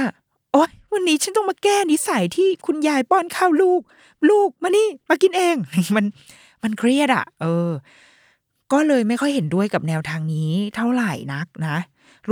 [0.51, 3.81] โอ๊ยวันนี้ฉันต้องมาแก้นิสัยที่คุณยายป้อนข้าวลูก
[4.29, 5.55] ลูกมานี่มากินเอง
[5.95, 6.05] มัน
[6.63, 7.69] มันเครียดอะเออ
[8.71, 11.77] ก็เลยไม่ค่อยเห็นด้วยกับแนวทางนี้เท่าไหร่นักนะ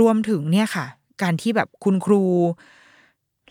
[0.00, 0.86] รวมถึงเนี่ยค่ะ
[1.22, 2.22] การที่แบบคุณครู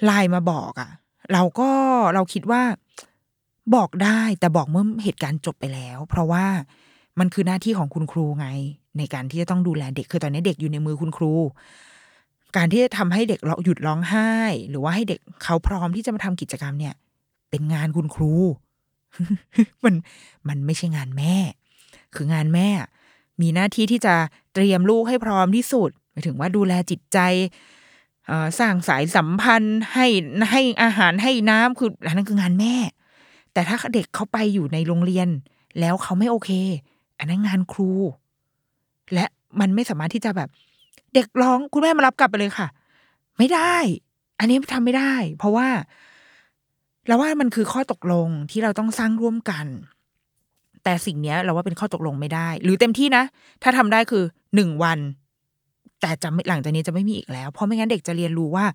[0.06, 0.90] ไลน์มาบอกอะ่ะ
[1.34, 1.70] เราก็
[2.14, 2.64] เราคิดว่า
[3.76, 6.46] บอกได้แต่บอกเมื่อเหตุการณ์จบไปแล้ว เพราะว่า
[7.20, 8.48] มันคือหน้าที่ของคุณครูไง
[8.98, 11.34] ในการที่จะต้องดูแลเด็กคือตอนนี้เด็กอยู่ในมือคุณครู
[12.56, 14.32] การที่จะทำให้เด็กเราหยุดร้องไห้
[14.70, 16.94] หรือว่าให้เด็กเขาพร้อมที่จะมาทำกิจกรรมเนี่ย
[17.50, 18.34] เป็นงานคุณครู
[19.84, 19.96] มัน
[20.48, 21.36] มันไม่ใช่งานแม่
[22.16, 22.70] คืองานแม่
[23.42, 24.16] มีหน้าที่ที่จะ
[24.54, 27.20] เตรียมลูกให้พร้อมที่สุดหมายถึงว่าดูแลจิตใจ
[28.60, 30.08] สร้างสายสัมพันธ์ให้
[30.52, 32.76] ให้อาหารให้น้ำคืออันนั้นคืองานแม่
[33.54, 35.28] แต่ถ้าเด็กเขาไปอยู่ในโรงเรียน
[35.80, 36.50] แล้วเขาไม่โอเค
[37.20, 37.92] อันนั้นงานครู
[39.14, 39.26] และ
[39.60, 40.50] มันไม่สามารถที่จะแบบ
[41.14, 42.68] เด็กร้องคุณแม่มารับกลับไปเลยค่ะ
[43.38, 43.76] ไม่ได้
[44.40, 45.68] อันนี้ทำไม่ได้ เพราะว่า
[47.08, 49.66] เราว่ามันคือข้อตกลงที่เราต้องสร้างร่วมกัน
[50.84, 53.24] แต่สิ่งเนี้ยเราว่าเป็นข้อตกลงไม่ได้ หรือเต็มที่นะ
[53.64, 54.24] ถ้าทำได้คือ
[54.56, 55.00] หนึ่งวัน
[56.02, 58.66] แต่จะหลังจากนี้จะไม่มีอีกแล้ว เพราะไม่งั้นเด็กจะเรียนรู้ว่า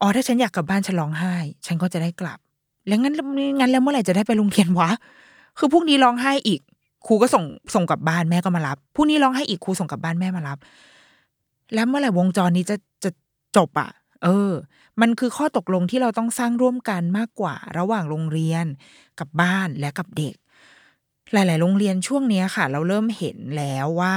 [0.00, 1.34] อ๋อถ้าฉันอยากกลับบ้านฉันร้องไห้
[1.66, 2.38] ฉันก็จะได้กลับ
[2.86, 3.14] แล้วงั้น
[3.58, 4.90] งั้นแล้วเมื่อไหร่จะได้ไปโรงเรียนวะ
[5.58, 6.60] คือพวกนี้ร้องไห้อีก
[7.06, 10.58] ครูก็ส่งส่งกลับบ้านแม่ก็มารับพวกนี้ร้องไห้อีกครูส่งกลับบ้านแม่มารับ
[11.74, 13.10] แล้วเมื่อไหร่วงจรนี้จะจะ
[13.56, 13.90] จบอะ
[14.24, 14.52] เออ
[15.00, 18.64] มันคือข้อตกลงที่เราต้องสร้างร่วมกันมากกว่า ระหว่างโรงเรียน
[19.18, 20.34] กับบ้านและกับเด็ก
[21.32, 24.16] หลาย ๆ โรงเรียนช่วงนี้ค่ะ เราเริ่มเห็นแล้วว่า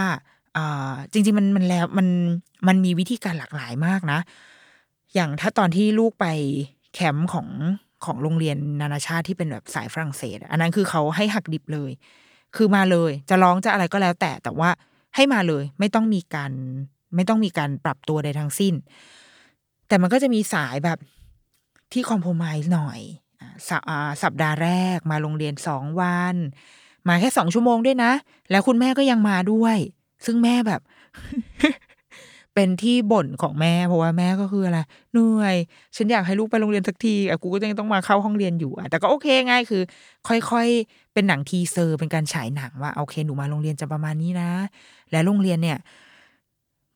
[1.12, 2.08] จริง ๆ มันมันแล้วมัน
[2.68, 4.20] มันมีวิธีการหลากหลายมากนะ
[5.14, 6.26] อย่างถ้าตอนที่ลูกไป
[6.94, 7.48] แคมป์ของ
[8.06, 11.92] ของโรงเรียนนานาชาติที่เป็นแบบสายฝรั่งเศส อันนั้นคือเขาให้หักดิบเลย
[12.56, 14.70] คือมาเลย จะร้องจะอะไรก็แล้ว แต่แต่ว่า
[15.16, 16.52] ให้มาเลย ไม่ต้องมีการ
[17.16, 18.74] ไม่ต้องมีการปรับตัวใดทั้งสิ้น
[19.88, 21.00] แต่มันก็จะมีสายแบบ
[21.94, 23.00] ที่คอมโพมายหน่อย
[23.68, 23.92] ส,อ
[24.24, 26.36] สัปดาห์แรกมาโรงเรียนสองวัน
[27.08, 28.12] มาแค่สองชั่วโมงด้วยนะ
[28.52, 29.78] แล้วคุณแม่ก็ยังมาด้วย
[30.26, 30.82] ซึ่งแม่แบบ
[32.56, 34.80] เป็นที่บ่นของแม่ เพราะว่าแม่ก็คืออะไร
[35.12, 35.56] เหนื่อย
[35.96, 39.82] ฉันอยากให้ลูกไปโรงเรียนสักทีอะกูก็ยังต้องมาเข้าห้องเรียนอยู่อะแต่ก็โอเคง่ายคือ
[40.28, 44.50] ค่อยๆ เป็นหนังทีเซอร์เป็นการฉายหนังว่าโอเคหนูมาโรงเรียนจะประมาณนี้นะ
[45.12, 45.78] และโรงเรียนเนี่ย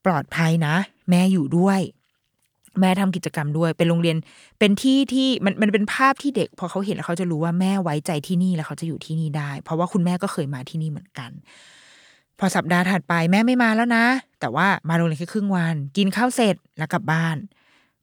[0.05, 0.75] ปลอดภัยนะ
[1.09, 1.79] แม่อยู่ด้วย
[2.79, 4.17] แม่ทำกิจกรรมด้วยเป็นโรงเรียน
[4.59, 11.31] เป็นที่ที่มันมันเป็นภาพที่เด็ก พอเขาเห็นแล้วเขาจะรู้ว่าแม่ไว้ใจที่นี่แล้วเขาจะอยู่ที่นี่ได้ เพราะว่าคุณแม่ก็เคยมาที่นี่เหมือนกัน
[12.43, 14.05] อสัปดาห์ถัดไปแม่ไม่มาแล้วนะ
[14.39, 17.37] แต่ว่ามาโรงเรียนแค่ครึ่งวัน กินข้าวเสร็จแล้วกลับบ้าน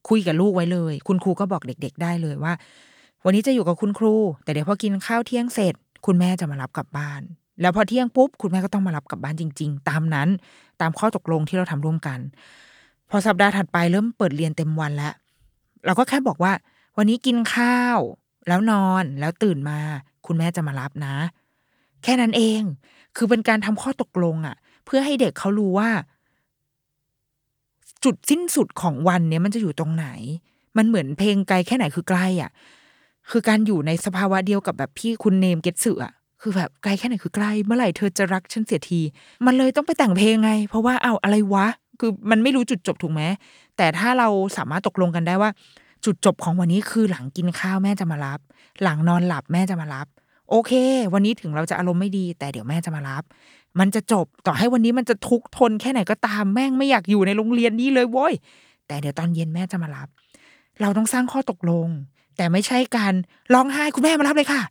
[0.09, 2.53] คุยกับลูกไว้เลย คุณครูก็บอกเด็ก ๆ ได้เลยว่า
[3.25, 4.15] วันนี้จะอยู่กับคุณครู
[4.45, 5.75] แต่เดี๋ยวพอกินข้าวเที่ยงเสร็จ
[6.07, 7.21] คุณแม่จะมารับกลับบ้าน
[7.61, 10.29] แล้วพอเที่ยงปุ๊บคุณแม่ก็ต้องมารับกลับบ้านจริง ๆ ตามนั้น
[10.81, 12.19] ตามข้อตกลงที่เราทำร่วมกัน
[13.11, 15.15] พอสัปดาห์ถัดไปเริ่มเปิดเรียนเต็มวันแล้ว
[15.87, 16.53] เราก็แค่บอกว่า
[16.97, 17.99] วันนี้กินข้าว
[18.49, 19.79] แล้วนอนแล้วตื่นมา
[20.27, 21.15] คุณแม่จะมารับนะ
[22.03, 22.63] แค่นั้นเอง
[23.17, 25.91] คือเป็นการทำข้อตกลงอะ่ะ เพื่อให้เด็กเขารู้ว่า
[28.05, 30.07] จุดสิ้นสุดของวันเนี้ยมันจะอยู่ตรงไหน
[30.77, 32.51] มันเหมือนเพลงไกลแค่ไหนคือใกล้อะ
[33.31, 39.01] คือการอยู่ในสภาวะเดียวกับแบบพี่คุณเนมเกตสึอะคือแบบไกลแค่ไหนคือใกล้เมื่อไหร่เธอจะรักฉันเสียที
[39.47, 41.67] มันเลยต้องไปแต่งเพลงไง เพราะว่าเอาอะไรวะ
[42.01, 43.23] คือมันไม่รู้จุดจบถูกไหม
[43.77, 45.51] แต่ถ้าเราสามารถตกลงกันได้ว่า
[46.05, 48.41] จุดจบของวันนี้คือหลังกินข้าวแม่จะมารับ
[48.83, 50.07] หลังนอนหลับแม่จะมารับ
[50.51, 50.73] โอเค
[51.15, 53.25] วันนี้ถึงเราจะอารมณ์ไม่ดี แต่เดี๋ยวแม่จะมารับ
[53.79, 58.35] มันจะจบต่อให้วันนี้มันจะทุกข์ทนแค่ไหนก็ตามแม่งไม่อยากอยู่ในโรงเรียนนี้เลยโว้ย
[58.87, 60.09] แต่เดี๋ยวตอนเย็นแม่จะมารับ
[60.81, 61.89] เราต้องสร้างข้อตกลง
[62.37, 63.15] แต่ไม่ใช่การ
[63.55, 64.63] ร้องไห้คุณแม่มารับเลยค่ะ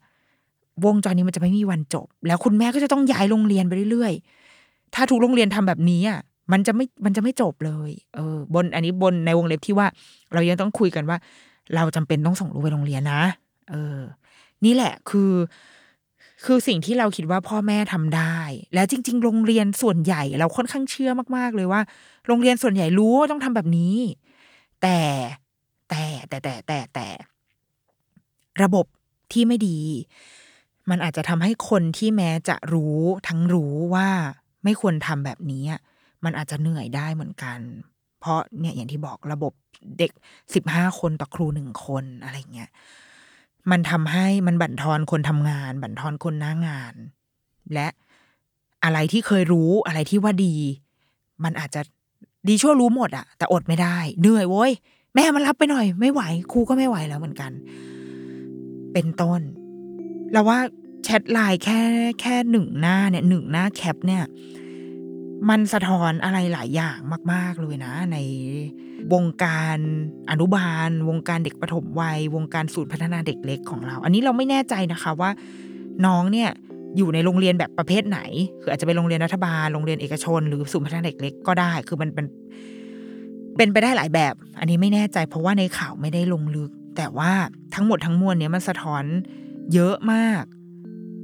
[0.86, 6.19] วงจรนี้มันจะไม่มีวันจบ แล้วคุณแม่ก็จะต้องย้ายโรงเรียนไปเรื่อยๆ ถ้าทุกโรงเรียนทำแบบนี้อะ
[6.51, 9.88] มันจะไม่มันจะไม่จบเลย เออ บนอันนี้บนในวงเล็บที่ว่า
[10.34, 11.17] เรายังต้องคุยกันว่า
[11.75, 13.21] เราจำเป็นต้องส่งลูกไปโรงเรียนนะ
[13.71, 13.99] เออ
[14.66, 15.34] นี่แหละคือ
[16.45, 18.39] คือสิ่งที่เราคิดว่าพ่อแม่ทำได้
[18.74, 21.82] แล้วจริง ๆ โรงเรียนส่วนใหญ่เราค่อนข้างเชื่อมากๆ เลยว่า
[22.28, 23.95] โรงเรียนส่วนใหญ่รู้ว่าต้องทำแบบนี้
[24.82, 24.99] แต่
[25.89, 27.07] แต่แต่แต่แต่แต่
[28.64, 28.86] ระบบ
[29.32, 29.80] ที่ไม่ดี
[30.89, 34.10] มันอาจจะทำให้คนที่แม้จะรู้ทั้งรู้ว่า
[34.64, 35.64] ไม่ควรทำแบบนี้
[36.24, 37.60] มันอาจจะเหนื่อยได้เหมือนกัน
[38.20, 39.53] เพราะเนี่ยอย่างที่บอกระบบ
[39.99, 40.12] เด็ก
[40.53, 42.70] สิบห้าคนต่อครูหนึ่งคนอะไรเงี้ย
[43.72, 46.93] มันทำให้มันบั่นทอนคนทำงาน บั่นทอนคนหน้างาน
[47.74, 47.88] และ
[48.84, 50.55] อะไรที่เคยรู้อะไรที่ว่าดี
[51.43, 51.82] มันอาจจะ
[52.47, 54.72] ดีชั่วรู้หมดอะแต่อดไม่ได้ เหนื่อยโว้ย
[55.16, 57.51] แม่มารับไปหน่อย ไม่ไหวครูก็ไม่ไหวแล้วเหมือนกัน
[58.93, 59.41] เป็นต้น
[60.32, 60.60] เราว่า
[61.03, 61.80] แชทไลน์แค่
[62.22, 64.24] แค่หนึ่งหน้าเนี่ยหนึ่งหน้าแคปเนี่ย
[65.50, 66.98] มันสะท้อนอะไรหลายอย่าง
[67.34, 68.18] มาก ๆ เลยนะ ใน
[69.14, 69.78] วงการ
[70.30, 75.32] อนุบาล วงการเด็กประถมวัย วงการศูนย์พัฒนาเด็กเล็กของเรา อันนี้เราไม่แน่ใจนะคะว่า
[76.06, 76.50] น้องเนี่ย
[76.98, 78.20] อยู่ในโรงเรียนแบบประเภทไหน
[78.62, 82.26] คืออาจจะเป็นโรงเรียนรัฐบาล โรงเรียนเอกชน หรือศูนย์พัฒนาเด็กเล็กก็ได้ คือมันเป็น
[83.58, 87.32] เป็นไปได้หลายแบบ อันนี้ไม่แน่ใจ เพราะว่าในข่าวไม่ได้ลงลึก แต่ว่า
[87.76, 89.04] ทั้งหมดทั้งมวลเนี้ยมันสะท้อน
[89.74, 90.44] เยอะมาก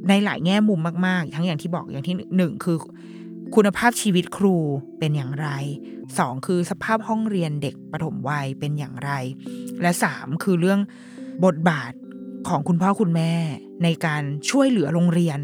[0.09, 2.77] ในหลายแง่มุมมาก ๆ ทั้งอย่างที่บอกอย่างที่หนึ่งคือ
[3.53, 4.55] คุณภาพชีวิตครู
[4.99, 5.47] เป็นอย่างไร
[6.17, 9.11] สองคือสภาพห้องเรียนเด็กประถมวัยเป็นอย่างไร
[9.81, 10.79] และสามคือเรื่อง
[11.45, 11.93] บทบาท
[12.47, 13.33] ของคุณพ่อคุณแม่
[13.83, 15.39] ในการช่วยเหลือโรงเรียน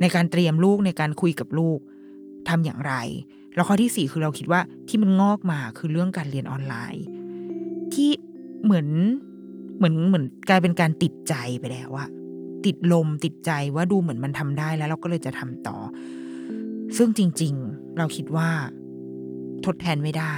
[0.00, 1.78] ในการเตรียมลูกในการคุยกับลูก
[2.48, 2.94] ทำอย่างไร
[3.54, 7.04] แล้วข้อที่สี่คือเราคิดว่าที่มันงอกมาคือเรื่องการเรียนออนไลน์
[7.94, 8.10] ที่
[8.64, 8.88] เหมือน
[9.76, 12.08] เหมือนเหมือนกลายเป็นการติดใจไปแล้วอะ
[12.66, 15.76] ติดลมติดใจว่าดูเหมือนมันทำได้แล้วเราก็เลยจะทำต่อ
[16.96, 18.50] ซึ่งจริงๆ เราคิดว่า
[19.64, 20.34] ทดแทนไม่ได้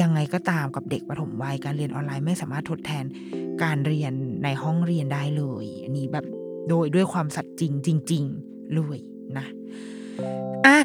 [0.00, 3.04] ยังไงก็ตามกับเด็กประถมวัยการเรียนออนไลน์ไม่สามารถทดแทน
[3.62, 4.12] การเรียน
[4.44, 6.24] ในห้องเรียนได้เลย อันนี้แบบ
[6.68, 7.72] โดยด้วยความสัตย์จริง
[8.10, 8.98] จริงๆเลย
[9.38, 9.46] นะ
[10.66, 10.78] อะ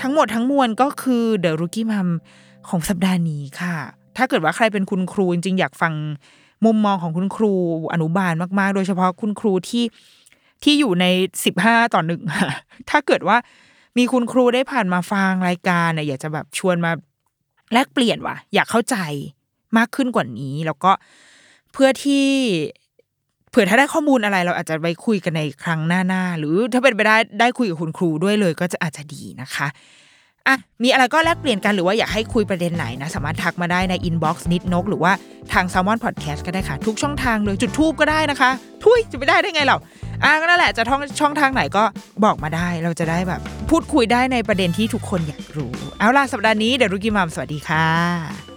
[0.00, 2.08] ทั้งหมดทั้งมวลก็คือเดอะรุกี้มัม
[2.68, 3.74] ของสัปดาห์นี้ค่ะ
[4.16, 5.92] ถ้าเกิดว่าใครเป็นคุณครูจริงๆอยากฟัง
[6.64, 7.52] มุมมองของคุณครู
[7.92, 9.84] อนุบาลมาก ๆ โดยเฉพาะคุณครูที่
[10.62, 11.06] ที่อยู่ใน
[11.44, 12.22] สิบห้าต่อหนึ่ง
[12.90, 13.36] ถ้าเกิดว่า
[13.98, 16.92] มีคุณครูได้ผ่านมาฟังรายการเนี่ยอยากจะแบบชวนมา
[17.72, 18.96] แลกเปลี่ยนว่ะ อยากเข้าใจ
[19.76, 20.92] มากขึ้นกว่านี้ แล้วก็
[21.72, 22.26] เพื่อที่
[23.50, 29.66] เผื่อถ้าได้ข้อมูลอะไรเราอาจจะไปคุยกันในครั้งหน้าๆหรือถ้าเป็นไปได้ได้คุยกับคุณครูด้วยเลย ก็จะอาจจะดีนะคะ
[30.48, 35.12] อะมีอะไรก็แลกเปลี่ยนกันหรือว่าอยากให้คุยประเด็นไหนนะ สามารถทักมาได้ในอินบ็อกซ์นิดนก หรือว่า
[35.52, 38.50] ทาง s ซ l m o n Podcast ก็ได้ค่ะ ทุกช่องทางเลยจุดทูบก็ได้นะคะ
[38.84, 39.76] ทุยจะไปได้ได้ไงเรา
[40.24, 41.84] อะก็นั่นแหละจะท่องช่องทางไหนก็
[42.24, 48.49] บอกมาได้เราจะได้แบบ พูดคุยได้ในประเด็นที่ทุกคนอยากรู้ เอาล่ะสัปดาห์นี้เดี๋ยวรุกิมามสวัสดีค่ะ